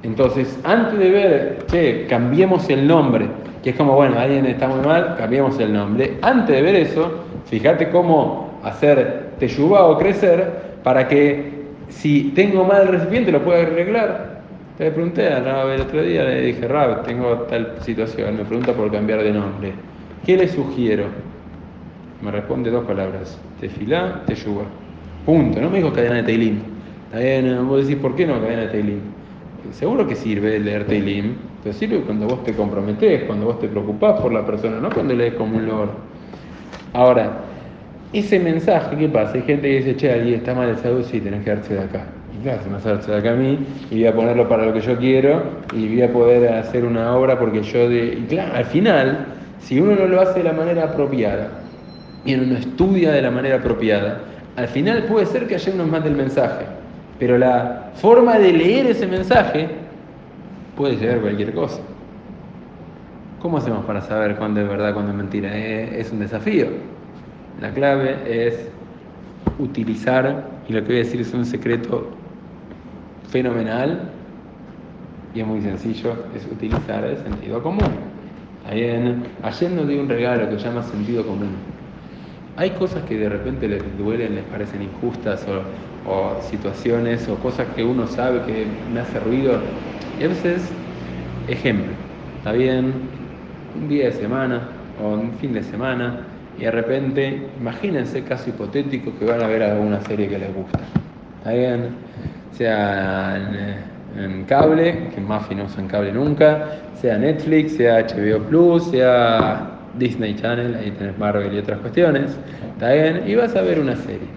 Entonces, 0.04 0.60
antes 0.64 1.00
de 1.00 1.10
ver, 1.10 1.58
che, 1.66 2.06
cambiemos 2.06 2.70
el 2.70 2.86
nombre, 2.86 3.26
que 3.64 3.72
es 3.72 3.76
como, 3.76 3.96
bueno, 3.96 4.20
alguien 4.20 4.46
está 4.46 4.68
muy 4.68 4.86
mal, 4.86 5.16
cambiemos 5.18 5.60
el 5.60 5.74
nombre. 5.74 6.20
Antes 6.22 6.56
de 6.56 6.62
ver 6.62 6.76
eso, 6.76 7.12
fíjate 7.46 7.90
cómo 7.90 8.51
hacer 8.64 9.32
teyubá 9.40 9.86
o 9.86 9.98
crecer 9.98 10.72
para 10.84 11.08
que 11.08 11.62
si 11.90 12.32
tengo 12.36 12.64
mal 12.64 12.88
recipiente 12.88 13.32
lo 13.32 13.44
pueda 13.44 13.62
arreglar. 13.64 14.42
Le 14.80 14.90
pregunté 14.90 15.28
a 15.28 15.40
Rab 15.42 15.70
el 15.70 15.82
otro 15.82 16.02
día, 16.02 16.24
le 16.24 16.42
dije, 16.42 16.68
Rab, 16.68 17.04
tengo 17.04 17.42
tal 17.42 17.76
situación, 17.82 18.38
me 18.38 18.46
pregunta 18.46 18.74
por 18.74 18.92
cambiar 18.92 19.22
de 19.22 19.32
nombre. 19.32 19.74
¿Qué 20.26 20.38
le 20.38 20.48
sugiero? 20.48 21.06
Me 22.22 22.32
responde 22.32 22.72
dos 22.72 22.86
palabras, 22.86 23.40
tefilá, 23.60 24.24
teyubá. 24.26 24.64
Punto, 25.26 25.62
no 25.62 25.70
me 25.70 25.78
dijo 25.78 25.94
cadena 25.94 26.16
de 26.16 26.24
Teilim. 26.24 26.60
Está 27.06 27.20
bien, 27.20 27.68
vos 27.68 27.86
decís, 27.86 28.02
¿por 28.02 28.16
qué 28.16 28.26
no 28.26 28.40
cadena 28.42 28.64
de 28.64 28.68
Teilim? 28.70 29.00
Seguro 29.72 30.08
que 30.08 30.16
sirve 30.16 30.60
leer 30.60 30.86
Teilim, 30.86 31.36
pero 31.64 31.76
sirve 31.76 32.02
cuando 32.02 32.26
vos 32.26 32.44
te 32.44 32.54
comprometés, 32.54 33.24
cuando 33.26 33.48
vos 33.48 33.60
te 33.60 33.68
preocupás 33.68 34.20
por 34.20 34.34
la 34.34 34.44
persona, 34.44 34.80
no 34.80 34.90
cuando 34.90 35.14
lees 35.14 35.36
como 35.36 35.58
un 35.58 35.68
loro. 35.68 35.92
Ahora, 36.94 37.51
ese 38.14 38.40
mensaje, 38.40 38.96
¿qué 38.98 39.08
pasa? 39.08 39.34
Hay 39.36 39.44
gente 39.44 39.68
que 39.68 39.78
dice, 39.78 39.96
che, 39.96 40.12
ahí 40.12 40.34
está 40.34 40.54
mal 40.54 40.76
de 40.76 40.82
salud, 40.82 41.04
sí, 41.04 41.20
tenés 41.22 41.44
que 41.44 41.52
darse 41.52 41.74
de 41.74 41.82
acá. 41.82 42.06
Y 42.38 42.44
claro, 42.44 42.62
se 42.64 42.70
me 42.70 42.80
darse 42.80 43.12
de 43.12 43.18
acá 43.18 43.32
a 43.32 43.36
mí, 43.36 43.60
y 43.90 43.96
voy 43.96 44.08
a 44.08 44.14
ponerlo 44.14 44.50
para 44.50 44.66
lo 44.66 44.74
que 44.74 44.82
yo 44.82 44.98
quiero, 44.98 45.44
y 45.74 45.88
voy 45.88 46.02
a 46.02 46.12
poder 46.12 46.54
hacer 46.54 46.86
una 46.86 47.16
obra 47.16 47.40
porque 47.40 47.64
yo 47.64 47.90
de... 47.90 48.20
Y 48.20 48.26
claro, 48.28 48.54
al 48.56 48.66
final, 48.66 49.26
si 49.60 49.80
uno 49.80 49.96
no 49.96 50.08
lo 50.08 50.22
hace 50.22 50.40
de 50.40 50.44
la 50.44 50.54
manera 50.54 50.86
apropiada, 50.86 51.50
y 52.26 52.36
uno 52.36 52.48
no 52.48 52.58
estudia 52.58 53.12
de 53.12 53.22
la 53.22 53.32
manera 53.32 53.58
apropiada, 53.58 54.20
al 54.56 54.68
final 54.68 55.04
puede 55.04 55.26
ser 55.26 55.48
que 55.48 55.56
haya 55.56 55.74
unos 55.74 55.88
más 55.88 56.04
del 56.04 56.16
mensaje, 56.16 56.66
pero 57.18 57.38
la 57.38 57.92
forma 57.96 58.38
de 58.38 58.52
leer 58.52 58.88
ese 58.88 59.08
mensaje 59.08 59.70
puede 60.76 60.98
llegar 60.98 61.22
cualquier 61.22 61.54
cosa. 61.54 61.80
¿Cómo 63.40 63.58
hacemos 63.58 63.86
para 63.86 64.02
saber 64.02 64.36
cuándo 64.36 64.62
es 64.62 64.68
verdad, 64.68 64.94
cuándo 64.94 65.12
es 65.12 65.18
mentira? 65.18 65.58
Es 65.58 66.12
un 66.12 66.20
desafío. 66.20 66.68
La 67.62 67.70
clave 67.70 68.18
es 68.26 68.68
utilizar, 69.60 70.50
y 70.68 70.74
lo 70.74 70.82
que 70.82 70.88
voy 70.88 70.96
a 70.96 71.00
decir 71.00 71.22
es 71.22 71.32
un 71.32 71.46
secreto 71.46 72.10
fenomenal, 73.30 74.10
y 75.36 75.42
es 75.42 75.48
muy 75.48 75.62
sencillo, 75.62 76.16
es 76.36 76.44
utilizar 76.52 77.06
el 77.06 77.18
sentido 77.18 77.62
común. 77.62 77.92
Ayer, 78.68 79.16
ayer 79.44 79.72
nos 79.72 79.88
dio 79.88 80.02
un 80.02 80.10
regalo 80.10 80.50
que 80.50 80.58
se 80.58 80.66
llama 80.66 80.82
sentido 80.82 81.24
común. 81.24 81.52
Hay 82.58 82.72
cosas 82.72 83.04
que 83.04 83.18
de 83.18 83.30
repente 83.30 83.68
les 83.68 83.84
duelen, 83.96 84.36
les 84.36 84.44
parecen 84.46 84.82
injustas, 84.82 85.46
o, 85.48 86.12
o 86.12 86.42
situaciones, 86.42 87.30
o 87.30 87.36
cosas 87.36 87.68
que 87.76 87.84
uno 87.84 88.08
sabe 88.08 88.42
que 88.42 88.66
me 88.92 89.02
hace 89.02 89.20
ruido. 89.20 89.60
Y 90.20 90.24
a 90.24 90.30
veces, 90.30 90.68
ejemplo, 91.48 91.92
está 92.40 92.54
bien, 92.54 92.92
un 93.80 93.88
día 93.88 94.06
de 94.06 94.14
semana 94.14 94.68
o 95.02 95.10
un 95.10 95.32
fin 95.34 95.54
de 95.54 95.62
semana, 95.62 96.26
y 96.58 96.64
de 96.64 96.72
repente, 96.72 97.48
imagínense 97.60 98.24
caso 98.24 98.50
hipotético 98.50 99.12
que 99.18 99.26
van 99.26 99.42
a 99.42 99.48
ver 99.48 99.64
alguna 99.64 100.02
serie 100.02 100.28
que 100.28 100.38
les 100.38 100.54
gusta. 100.54 100.80
¿Está 101.40 101.54
bien? 101.54 101.90
Sea 102.52 103.38
en, 104.18 104.44
cable, 104.44 105.10
que 105.16 105.22
Muffy 105.22 105.56
no 105.56 105.64
usa 105.64 105.82
en 105.82 105.88
cable 105.88 106.12
nunca, 106.12 106.68
sea 106.96 107.18
Netflix, 107.18 107.78
sea 107.78 108.06
HBO 108.06 108.40
Plus, 108.44 108.92
sea 108.92 109.72
Disney 109.98 110.36
Channel, 110.36 110.76
ahí 110.76 110.92
tenés 110.92 111.18
Marvel 111.18 111.54
y 111.54 111.58
otras 111.58 111.80
cuestiones. 111.80 112.38
¿Está 112.74 112.94
bien? 112.94 113.24
Y 113.26 113.36
vas 113.36 113.56
a 113.56 113.62
ver 113.62 113.80
una 113.80 113.96
serie. 113.96 114.28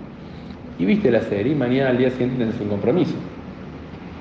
Y 0.78 0.84
viste 0.84 1.10
la 1.10 1.20
serie 1.20 1.52
y 1.52 1.56
mañana 1.56 1.90
al 1.90 1.98
día 1.98 2.10
siguiente 2.10 2.38
tenés 2.38 2.60
un 2.60 2.68
compromiso. 2.68 3.14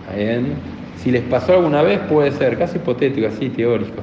¿Está 0.02 0.18
bien? 0.18 0.56
Si 0.98 1.12
les 1.12 1.24
pasó 1.24 1.54
alguna 1.54 1.82
vez, 1.82 2.00
puede 2.10 2.32
ser 2.32 2.58
casi 2.58 2.78
hipotético, 2.78 3.28
así 3.28 3.50
teórico. 3.50 4.02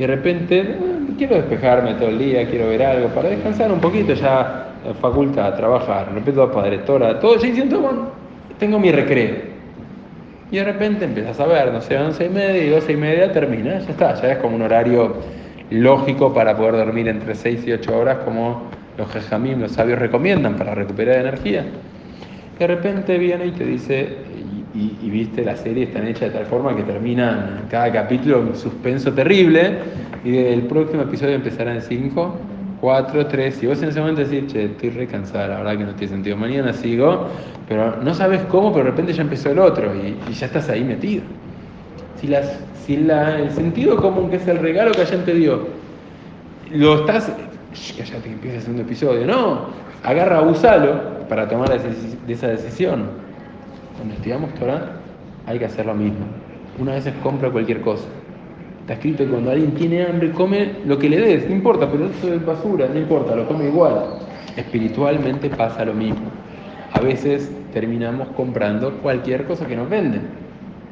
Y 0.00 0.02
de 0.02 0.06
repente, 0.06 0.60
eh, 0.60 0.76
quiero 1.18 1.36
despejarme 1.36 1.92
todo 1.92 2.08
el 2.08 2.18
día, 2.18 2.48
quiero 2.48 2.68
ver 2.68 2.82
algo, 2.82 3.08
para 3.08 3.28
descansar 3.28 3.70
un 3.70 3.80
poquito, 3.80 4.14
ya 4.14 4.68
eh, 4.82 4.94
facultad, 4.98 5.54
trabajar, 5.56 6.08
va 6.10 6.50
para 6.50 6.70
directora, 6.70 7.20
todo, 7.20 7.36
ya 7.36 7.48
diciendo, 7.48 7.80
bueno, 7.80 8.06
tengo 8.58 8.78
mi 8.78 8.90
recreo. 8.90 9.34
Y 10.50 10.56
de 10.56 10.64
repente 10.64 11.04
empiezas 11.04 11.38
a 11.38 11.44
ver, 11.44 11.70
no 11.70 11.82
sé, 11.82 11.98
11 11.98 12.24
y 12.24 12.28
media 12.30 12.64
y 12.64 12.70
12 12.70 12.92
y 12.92 12.96
media 12.96 13.30
termina, 13.30 13.78
ya 13.78 13.90
está, 13.90 14.14
ya 14.14 14.32
es 14.32 14.38
como 14.38 14.56
un 14.56 14.62
horario 14.62 15.16
lógico 15.68 16.32
para 16.32 16.56
poder 16.56 16.76
dormir 16.76 17.06
entre 17.06 17.34
6 17.34 17.66
y 17.66 17.72
8 17.72 17.98
horas 17.98 18.18
como 18.24 18.70
los 18.96 19.06
jejamim, 19.12 19.60
los 19.60 19.72
sabios 19.72 19.98
recomiendan 19.98 20.56
para 20.56 20.74
recuperar 20.74 21.18
energía. 21.18 21.66
De 22.58 22.66
repente 22.66 23.18
viene 23.18 23.48
y 23.48 23.50
te 23.50 23.66
dice, 23.66 24.16
y, 24.72 25.10
viste, 25.10 25.44
la 25.44 25.56
serie 25.56 25.84
están 25.84 26.06
hecha 26.06 26.26
de 26.26 26.30
tal 26.30 26.46
forma 26.46 26.76
que 26.76 26.82
termina 26.82 27.62
cada 27.68 27.90
capítulo 27.90 28.40
un 28.40 28.54
suspenso 28.54 29.12
terrible 29.12 29.78
y 30.24 30.36
el 30.36 30.62
próximo 30.62 31.02
episodio 31.02 31.34
empezará 31.34 31.74
en 31.74 31.82
5, 31.82 32.36
4, 32.80 33.26
3 33.26 33.62
y 33.62 33.66
vos 33.66 33.82
en 33.82 33.88
ese 33.88 34.00
momento 34.00 34.22
decís, 34.24 34.52
che, 34.52 34.66
estoy 34.66 34.90
re 34.90 35.06
cansada, 35.08 35.48
la 35.48 35.56
verdad 35.56 35.78
que 35.78 35.84
no 35.84 35.94
tiene 35.94 36.12
sentido, 36.14 36.36
mañana 36.36 36.72
sigo, 36.72 37.26
pero 37.68 37.96
no 37.96 38.14
sabes 38.14 38.42
cómo, 38.42 38.72
pero 38.72 38.84
de 38.84 38.90
repente 38.92 39.12
ya 39.12 39.22
empezó 39.22 39.50
el 39.50 39.58
otro 39.58 39.92
y, 39.94 40.16
ya 40.32 40.46
estás 40.46 40.68
ahí 40.68 40.84
metido. 40.84 41.24
Si, 42.20 42.28
las, 42.28 42.60
si 42.86 42.96
la- 42.96 43.40
el 43.40 43.50
sentido 43.50 43.96
común 43.96 44.30
que 44.30 44.36
es 44.36 44.46
el 44.46 44.58
regalo 44.58 44.92
que 44.92 44.98
Hashem 44.98 45.22
te 45.24 45.34
dio, 45.34 45.66
lo 46.72 47.00
estás. 47.00 47.32
Callate 47.96 48.22
que 48.22 48.32
empieza 48.32 48.56
el 48.56 48.62
segundo 48.62 48.82
episodio. 48.82 49.26
No, 49.26 49.66
agarra, 50.02 50.42
usalo 50.42 51.00
para 51.28 51.48
tomar 51.48 51.70
esa 52.28 52.48
decisión. 52.48 53.19
Cuando 54.00 54.14
estudiamos 54.14 54.54
Torah, 54.54 54.92
hay 55.44 55.58
que 55.58 55.66
hacer 55.66 55.84
lo 55.84 55.94
mismo. 55.94 56.24
Una 56.78 56.92
vez 56.92 57.06
compra 57.22 57.50
cualquier 57.50 57.82
cosa. 57.82 58.08
Está 58.80 58.94
escrito 58.94 59.24
que 59.24 59.30
cuando 59.30 59.50
alguien 59.50 59.72
tiene 59.74 60.06
hambre, 60.06 60.30
come 60.30 60.70
lo 60.86 60.98
que 60.98 61.10
le 61.10 61.20
des, 61.20 61.46
no 61.46 61.54
importa, 61.54 61.86
pero 61.86 62.06
eso 62.06 62.32
es 62.32 62.46
basura, 62.46 62.88
no 62.90 62.98
importa, 62.98 63.36
lo 63.36 63.46
come 63.46 63.66
igual. 63.66 64.20
Espiritualmente 64.56 65.50
pasa 65.50 65.84
lo 65.84 65.92
mismo. 65.92 66.30
A 66.94 67.00
veces 67.00 67.52
terminamos 67.74 68.28
comprando 68.28 68.90
cualquier 69.02 69.44
cosa 69.44 69.66
que 69.66 69.76
nos 69.76 69.90
venden. 69.90 70.22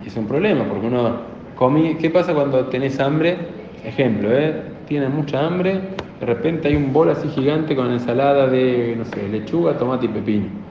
Y 0.05 0.09
es 0.09 0.17
un 0.19 0.27
problema, 0.27 0.65
porque 0.65 0.87
uno 0.89 1.23
come. 1.57 1.97
¿Qué 1.97 2.11
pasa 2.11 2.35
cuando 2.35 2.67
tenés 2.67 3.01
hambre? 3.01 3.39
Ejemplo, 3.87 4.31
¿eh? 4.31 4.65
Tienes 4.87 5.09
mucha 5.09 5.47
hambre, 5.47 5.81
de 6.21 6.27
repente 6.27 6.69
hay 6.69 6.77
un 6.77 6.93
bol 6.93 7.09
así 7.09 7.27
gigante 7.29 7.75
con 7.75 7.91
ensalada 7.91 8.49
de, 8.49 8.97
no 8.99 9.07
sé, 9.07 9.27
lechuga, 9.31 9.79
tomate 9.79 10.05
y 10.05 10.09
pepino. 10.11 10.68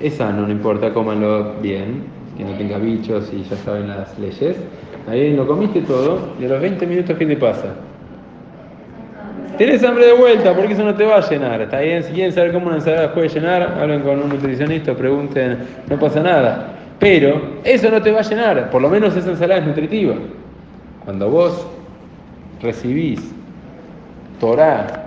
Es 0.00 0.14
sano, 0.14 0.46
no 0.46 0.50
importa, 0.50 0.92
cómanlo 0.94 1.54
bien, 1.60 2.04
que 2.36 2.44
no 2.44 2.52
tenga 2.52 2.78
bichos 2.78 3.30
y 3.32 3.42
ya 3.42 3.56
saben 3.56 3.88
las 3.88 4.18
leyes. 4.18 4.56
Ahí 5.08 5.34
lo 5.34 5.46
comiste 5.46 5.82
todo, 5.82 6.34
y 6.40 6.44
a 6.46 6.48
los 6.48 6.60
20 6.60 6.86
minutos, 6.86 7.16
¿qué 7.18 7.26
te 7.26 7.36
pasa? 7.36 7.74
Tenés 9.58 9.84
hambre 9.84 10.06
de 10.06 10.14
vuelta, 10.14 10.54
porque 10.54 10.72
eso 10.72 10.84
no 10.84 10.94
te 10.94 11.04
va 11.04 11.18
a 11.18 11.28
llenar. 11.28 11.60
Está 11.60 11.80
bien, 11.80 12.02
si 12.02 12.12
quieren 12.12 12.32
saber 12.32 12.52
cómo 12.52 12.68
una 12.68 12.76
ensalada 12.76 13.12
puede 13.12 13.28
llenar, 13.28 13.76
hablen 13.78 14.00
con 14.00 14.22
un 14.22 14.30
nutricionista, 14.30 14.94
pregunten, 14.94 15.58
no 15.88 15.98
pasa 15.98 16.22
nada. 16.22 16.72
Pero 16.98 17.58
eso 17.62 17.90
no 17.90 18.00
te 18.00 18.10
va 18.10 18.20
a 18.20 18.22
llenar, 18.22 18.70
por 18.70 18.80
lo 18.80 18.88
menos 18.88 19.14
esa 19.16 19.30
ensalada 19.30 19.60
es 19.60 19.66
nutritiva. 19.66 20.14
Cuando 21.04 21.28
vos 21.28 21.66
recibís 22.62 23.20
Torah, 24.38 24.99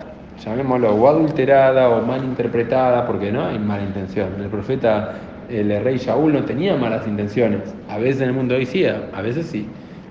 llamémoslo, 0.46 0.96
o 0.96 1.08
adulterada 1.08 1.90
o 1.90 2.02
mal 2.02 2.24
interpretada, 2.24 3.06
porque 3.06 3.32
no 3.32 3.46
hay 3.46 3.60
mala 3.60 3.84
intención. 3.84 4.30
El 4.40 4.48
profeta, 4.48 5.14
el 5.50 5.70
rey 5.84 5.98
Shaul 5.98 6.34
no 6.34 6.44
tenía 6.44 6.76
malas 6.76 7.08
intenciones. 7.08 7.74
A 7.90 7.98
veces 7.98 8.22
en 8.22 8.30
el 8.30 8.34
mundo 8.34 8.56
hoy 8.56 8.66
sí, 8.66 8.86
a 8.86 9.22
veces 9.22 9.48
sí. 9.48 9.68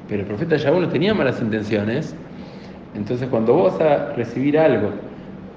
Pero 0.09 0.23
el 0.23 0.27
profeta 0.27 0.57
Shaul 0.57 0.83
no 0.83 0.89
tenía 0.89 1.15
malas 1.15 1.41
intenciones. 1.41 2.15
Entonces 2.95 3.29
cuando 3.29 3.55
vos 3.55 3.79
vas 3.79 3.91
a 3.91 4.13
recibir 4.15 4.59
algo, 4.59 4.91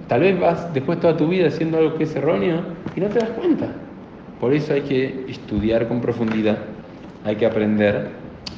tal 0.07 0.21
vez 0.21 0.39
vas 0.39 0.73
después 0.73 0.99
toda 0.99 1.17
tu 1.17 1.27
vida 1.27 1.47
haciendo 1.47 1.77
algo 1.77 1.97
que 1.97 2.05
es 2.05 2.15
erróneo 2.15 2.61
y 2.95 3.01
no 3.01 3.07
te 3.07 3.19
das 3.19 3.29
cuenta. 3.29 3.67
Por 4.39 4.53
eso 4.53 4.73
hay 4.73 4.81
que 4.81 5.25
estudiar 5.29 5.87
con 5.87 6.01
profundidad, 6.01 6.57
hay 7.25 7.35
que 7.35 7.45
aprender, 7.45 8.09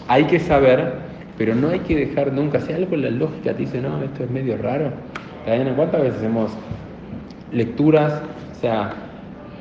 hay 0.07 0.25
que 0.25 0.39
saber, 0.39 0.93
pero 1.37 1.55
no 1.55 1.69
hay 1.69 1.79
que 1.79 1.95
dejar 1.95 2.33
nunca, 2.33 2.59
si 2.59 2.73
algo 2.73 2.95
en 2.95 3.03
la 3.03 3.09
lógica 3.11 3.53
te 3.53 3.59
dice, 3.59 3.81
no, 3.81 4.01
esto 4.03 4.23
es 4.23 4.29
medio 4.29 4.57
raro. 4.57 4.91
¿Saben 5.47 5.75
¿Cuántas 5.75 6.01
veces 6.01 6.17
hacemos 6.17 6.51
lecturas, 7.53 8.21
sea 8.59 8.91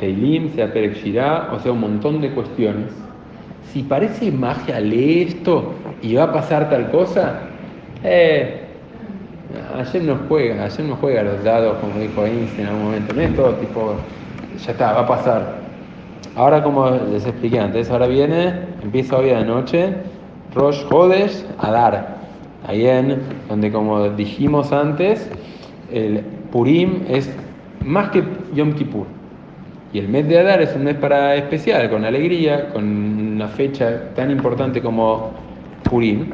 Teilim, 0.01 0.53
sea 0.53 0.73
Perek 0.73 0.97
Shirah, 0.97 1.53
o 1.53 1.61
sea 1.61 1.71
un 1.71 1.79
montón 1.79 2.21
de 2.21 2.33
cuestiones? 2.33 2.91
Si 3.73 3.85
parece 3.85 4.33
magia, 4.33 4.81
lee 4.81 5.29
esto 5.29 5.75
y 6.03 6.17
va 6.17 6.25
a 6.25 6.33
pasar 6.33 6.69
tal 6.71 6.91
cosa, 6.91 7.39
eh, 8.03 8.63
ayer 9.79 10.03
no 10.03 10.19
juega, 10.29 10.65
ayer 10.65 10.87
no 10.87 10.97
juega 10.97 11.21
a 11.21 11.23
los 11.23 11.45
dados, 11.45 11.77
como 11.79 12.01
dijo 12.01 12.27
Einstein 12.27 12.63
en 12.63 12.67
algún 12.67 12.85
momento, 12.87 13.15
no 13.15 13.21
es 13.21 13.37
todo 13.37 13.55
tipo, 13.55 13.95
ya 14.67 14.73
está, 14.73 14.93
va 14.93 15.03
a 15.03 15.07
pasar. 15.07 15.55
Ahora, 16.35 16.65
como 16.65 16.91
les 17.13 17.25
expliqué 17.25 17.61
antes, 17.61 17.93
ahora 17.93 18.09
viene, 18.09 18.55
empieza 18.83 19.19
hoy 19.19 19.31
a 19.31 19.35
la 19.35 19.45
noche, 19.45 19.95
Rosh 20.53 20.83
Hodesh 20.91 21.45
Adar, 21.61 22.17
ahí 22.67 22.89
en 22.89 23.21
donde, 23.49 23.71
como 23.71 24.09
dijimos 24.09 24.73
antes, 24.73 25.31
el 25.93 26.21
Purim 26.51 27.03
es 27.09 27.31
más 27.85 28.11
que 28.11 28.23
Yom 28.55 28.73
Kippur. 28.73 29.07
Y 29.93 29.99
el 29.99 30.09
mes 30.09 30.29
de 30.29 30.39
Adar 30.39 30.61
es 30.61 30.75
un 30.75 30.85
mes 30.85 30.97
para 30.97 31.37
especial, 31.37 31.89
con 31.89 32.05
alegría, 32.05 32.71
con 32.71 32.85
una 32.85 33.49
fecha 33.49 34.11
tan 34.15 34.31
importante 34.31 34.83
como 34.83 35.31
Purim. 35.85 36.27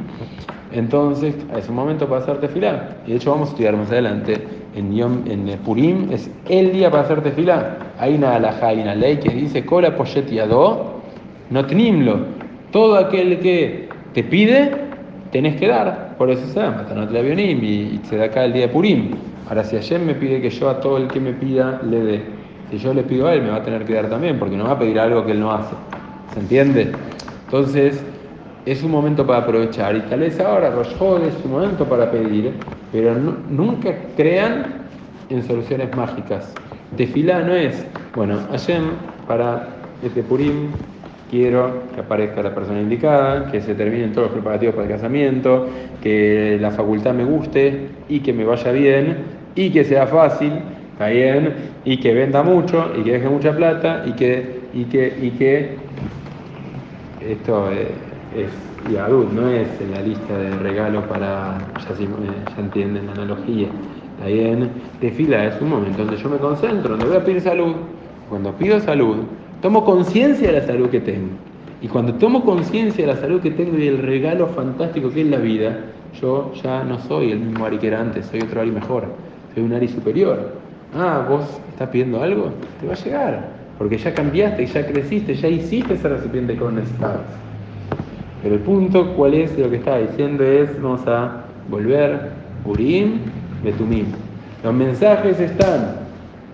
Entonces, 0.71 1.35
es 1.55 1.69
un 1.69 1.75
momento 1.75 2.07
para 2.07 2.21
hacer 2.21 2.39
tefilá. 2.39 2.97
Y 3.05 3.11
de 3.11 3.17
hecho 3.17 3.31
vamos 3.31 3.49
a 3.49 3.51
estudiar 3.51 3.77
más 3.77 3.91
adelante. 3.91 4.41
En, 4.75 4.95
Yom, 4.95 5.21
en 5.27 5.45
Purim 5.59 6.11
es 6.11 6.31
el 6.49 6.73
día 6.73 6.89
para 6.89 7.03
hacer 7.03 7.21
tefilá. 7.21 7.77
Hay 7.99 8.15
una 8.15 8.35
alajá, 8.35 8.69
hay 8.69 8.81
una 8.81 8.95
ley 8.95 9.17
que 9.17 9.29
dice, 9.29 9.63
Kola 9.63 9.95
poshet 9.95 10.29
yado, 10.31 11.01
no 11.51 11.65
tenimlo. 11.65 12.25
Todo 12.71 12.97
aquel 12.97 13.39
que 13.39 13.87
te 14.13 14.23
pide, 14.23 14.71
tenés 15.31 15.57
que 15.57 15.67
dar. 15.67 16.15
Por 16.17 16.31
eso 16.31 16.45
se 16.47 16.59
llama 16.59 16.77
Matanot 16.77 17.11
Leavionim 17.11 17.63
y, 17.63 17.67
y 17.67 18.01
se 18.09 18.17
da 18.17 18.25
acá 18.25 18.45
el 18.45 18.53
día 18.53 18.63
de 18.63 18.73
Purim. 18.73 19.11
Ahora, 19.47 19.63
si 19.63 19.75
ayer 19.75 19.99
me 19.99 20.15
pide 20.15 20.41
que 20.41 20.49
yo 20.49 20.69
a 20.69 20.79
todo 20.79 20.97
el 20.97 21.07
que 21.09 21.19
me 21.19 21.33
pida 21.33 21.81
le 21.83 21.99
dé, 22.01 22.25
si 22.69 22.77
yo 22.77 22.93
le 22.93 23.03
pido 23.03 23.27
a 23.27 23.33
él, 23.33 23.41
me 23.43 23.49
va 23.49 23.57
a 23.57 23.63
tener 23.63 23.85
que 23.85 23.93
dar 23.93 24.09
también, 24.09 24.39
porque 24.39 24.55
no 24.55 24.65
va 24.65 24.71
a 24.71 24.79
pedir 24.79 24.99
algo 24.99 25.25
que 25.25 25.31
él 25.33 25.39
no 25.39 25.51
hace. 25.51 25.75
¿Se 26.33 26.39
entiende? 26.39 26.91
Entonces, 27.45 28.03
es 28.65 28.81
un 28.83 28.91
momento 28.91 29.27
para 29.27 29.39
aprovechar 29.39 29.95
y 29.95 30.01
tal 30.01 30.21
vez 30.21 30.39
ahora 30.39 30.71
Rosh 30.71 30.93
es 31.27 31.45
un 31.45 31.51
momento 31.51 31.85
para 31.85 32.09
pedir, 32.09 32.53
pero 32.91 33.13
nu- 33.15 33.35
nunca 33.49 33.93
crean 34.15 34.87
en 35.29 35.43
soluciones 35.43 35.93
mágicas. 35.95 36.55
Tefilá 36.95 37.41
no 37.41 37.53
es, 37.53 37.85
bueno, 38.15 38.39
Hashem, 38.51 38.83
para 39.27 39.67
este 40.01 40.23
Purim 40.23 40.71
quiero 41.33 41.71
que 41.95 42.01
aparezca 42.01 42.43
la 42.43 42.53
persona 42.53 42.79
indicada, 42.79 43.51
que 43.51 43.59
se 43.59 43.73
terminen 43.73 44.11
todos 44.11 44.27
los 44.27 44.33
preparativos 44.33 44.75
para 44.75 44.87
el 44.87 44.93
casamiento, 44.93 45.67
que 46.03 46.59
la 46.61 46.69
facultad 46.69 47.15
me 47.15 47.23
guste 47.25 47.87
y 48.07 48.19
que 48.19 48.31
me 48.33 48.43
vaya 48.45 48.71
bien 48.71 49.17
y 49.55 49.71
que 49.71 49.83
sea 49.83 50.05
fácil, 50.05 50.51
está 50.91 51.07
bien, 51.07 51.53
y 51.85 51.97
que 51.97 52.13
venda 52.13 52.43
mucho 52.43 52.91
y 52.95 53.01
que 53.01 53.13
deje 53.13 53.29
mucha 53.29 53.51
plata 53.55 54.03
y 54.05 54.11
que, 54.11 54.61
y 54.75 54.83
que, 54.83 55.13
y 55.23 55.29
que 55.31 55.75
esto 57.27 57.71
es 57.71 58.93
Yahud, 58.93 59.25
no 59.33 59.49
es 59.49 59.67
en 59.81 59.91
la 59.91 60.01
lista 60.03 60.37
de 60.37 60.51
regalo 60.59 61.01
para, 61.07 61.57
ya, 61.89 61.95
si- 61.95 62.03
eh, 62.03 62.07
entienden 62.59 63.07
la 63.07 63.13
analogía. 63.13 63.67
Está 64.17 64.27
bien, 64.27 64.69
tefila 65.01 65.45
es 65.47 65.59
un 65.61 65.69
momento 65.69 66.03
donde 66.03 66.17
yo 66.21 66.29
me 66.29 66.37
concentro, 66.37 66.89
donde 66.91 67.07
voy 67.07 67.17
a 67.17 67.25
pedir 67.25 67.41
salud. 67.41 67.73
Cuando 68.29 68.51
pido 68.53 68.79
salud, 68.79 69.17
tomo 69.63 69.85
conciencia 69.85 70.51
de 70.51 70.59
la 70.59 70.67
salud 70.67 70.89
que 70.89 70.99
tengo. 70.99 71.29
Y 71.81 71.87
cuando 71.87 72.13
tomo 72.15 72.43
conciencia 72.43 73.07
de 73.07 73.13
la 73.13 73.19
salud 73.19 73.39
que 73.39 73.49
tengo 73.49 73.77
y 73.77 73.87
el 73.87 73.97
regalo 73.97 74.47
fantástico 74.47 75.09
que 75.09 75.21
es 75.21 75.27
la 75.27 75.37
vida, 75.37 75.77
yo 76.21 76.51
ya 76.61 76.83
no 76.83 76.99
soy 76.99 77.31
el 77.31 77.39
mismo 77.39 77.65
Ari 77.65 77.77
que 77.77 77.87
era 77.87 78.01
antes, 78.01 78.25
soy 78.25 78.41
otro 78.41 78.59
Ari 78.59 78.71
mejor, 78.71 79.05
soy 79.53 79.63
un 79.63 79.71
Ari 79.71 79.87
superior. 79.87 80.51
Ah, 80.93 81.25
vos 81.29 81.45
estás 81.69 81.87
pidiendo 81.89 82.21
algo, 82.21 82.49
te 82.81 82.87
va 82.87 82.93
a 82.93 82.97
llegar, 82.97 83.49
porque 83.77 83.97
ya 83.97 84.13
cambiaste, 84.13 84.65
ya 84.65 84.85
creciste, 84.85 85.33
ya 85.33 85.47
hiciste 85.47 85.93
ese 85.93 86.09
recipiente 86.09 86.57
que 86.57 86.65
necesitabas. 86.65 87.21
Pero 88.43 88.55
el 88.55 88.61
punto, 88.61 89.13
¿cuál 89.13 89.33
es? 89.33 89.57
Lo 89.57 89.69
que 89.69 89.77
estaba 89.77 89.99
diciendo 89.99 90.43
es, 90.43 90.69
vamos 90.81 91.07
a 91.07 91.45
volver, 91.69 92.31
Urim, 92.65 93.19
Betumim. 93.63 94.07
Los 94.61 94.73
mensajes 94.73 95.39
están. 95.39 96.02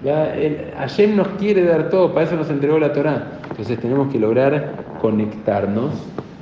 Ya, 0.04 0.34
el, 0.34 1.16
nos 1.16 1.28
quiere 1.40 1.64
dar 1.66 1.90
todo, 1.90 2.14
para 2.14 2.26
eso 2.26 2.36
nos 2.36 2.50
entregó 2.50 2.80
la 2.80 2.94
Torah. 2.94 3.40
Entonces 3.50 3.80
tenemos 3.80 4.12
que 4.12 4.20
lograr 4.20 4.74
conectarnos 5.02 5.94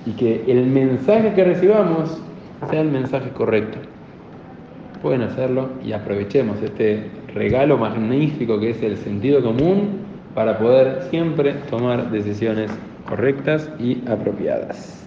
y 0.06 0.12
que 0.12 0.44
el 0.48 0.68
mensaje 0.68 1.34
que 1.34 1.44
recibamos 1.44 2.22
sea 2.70 2.82
el 2.82 2.90
mensaje 2.90 3.30
correcto. 3.32 3.80
Pueden 5.02 5.22
hacerlo 5.22 5.70
y 5.84 5.94
aprovechemos 5.94 6.62
este 6.62 7.10
regalo 7.34 7.78
magnífico 7.78 8.60
que 8.60 8.72
es 8.72 8.82
el 8.84 8.98
sentido 8.98 9.42
común 9.42 10.00
para 10.36 10.60
poder 10.60 11.04
siempre 11.10 11.54
tomar 11.70 12.12
decisiones 12.12 12.72
correctas 13.08 13.70
y 13.80 14.04
apropiadas. 14.08 15.07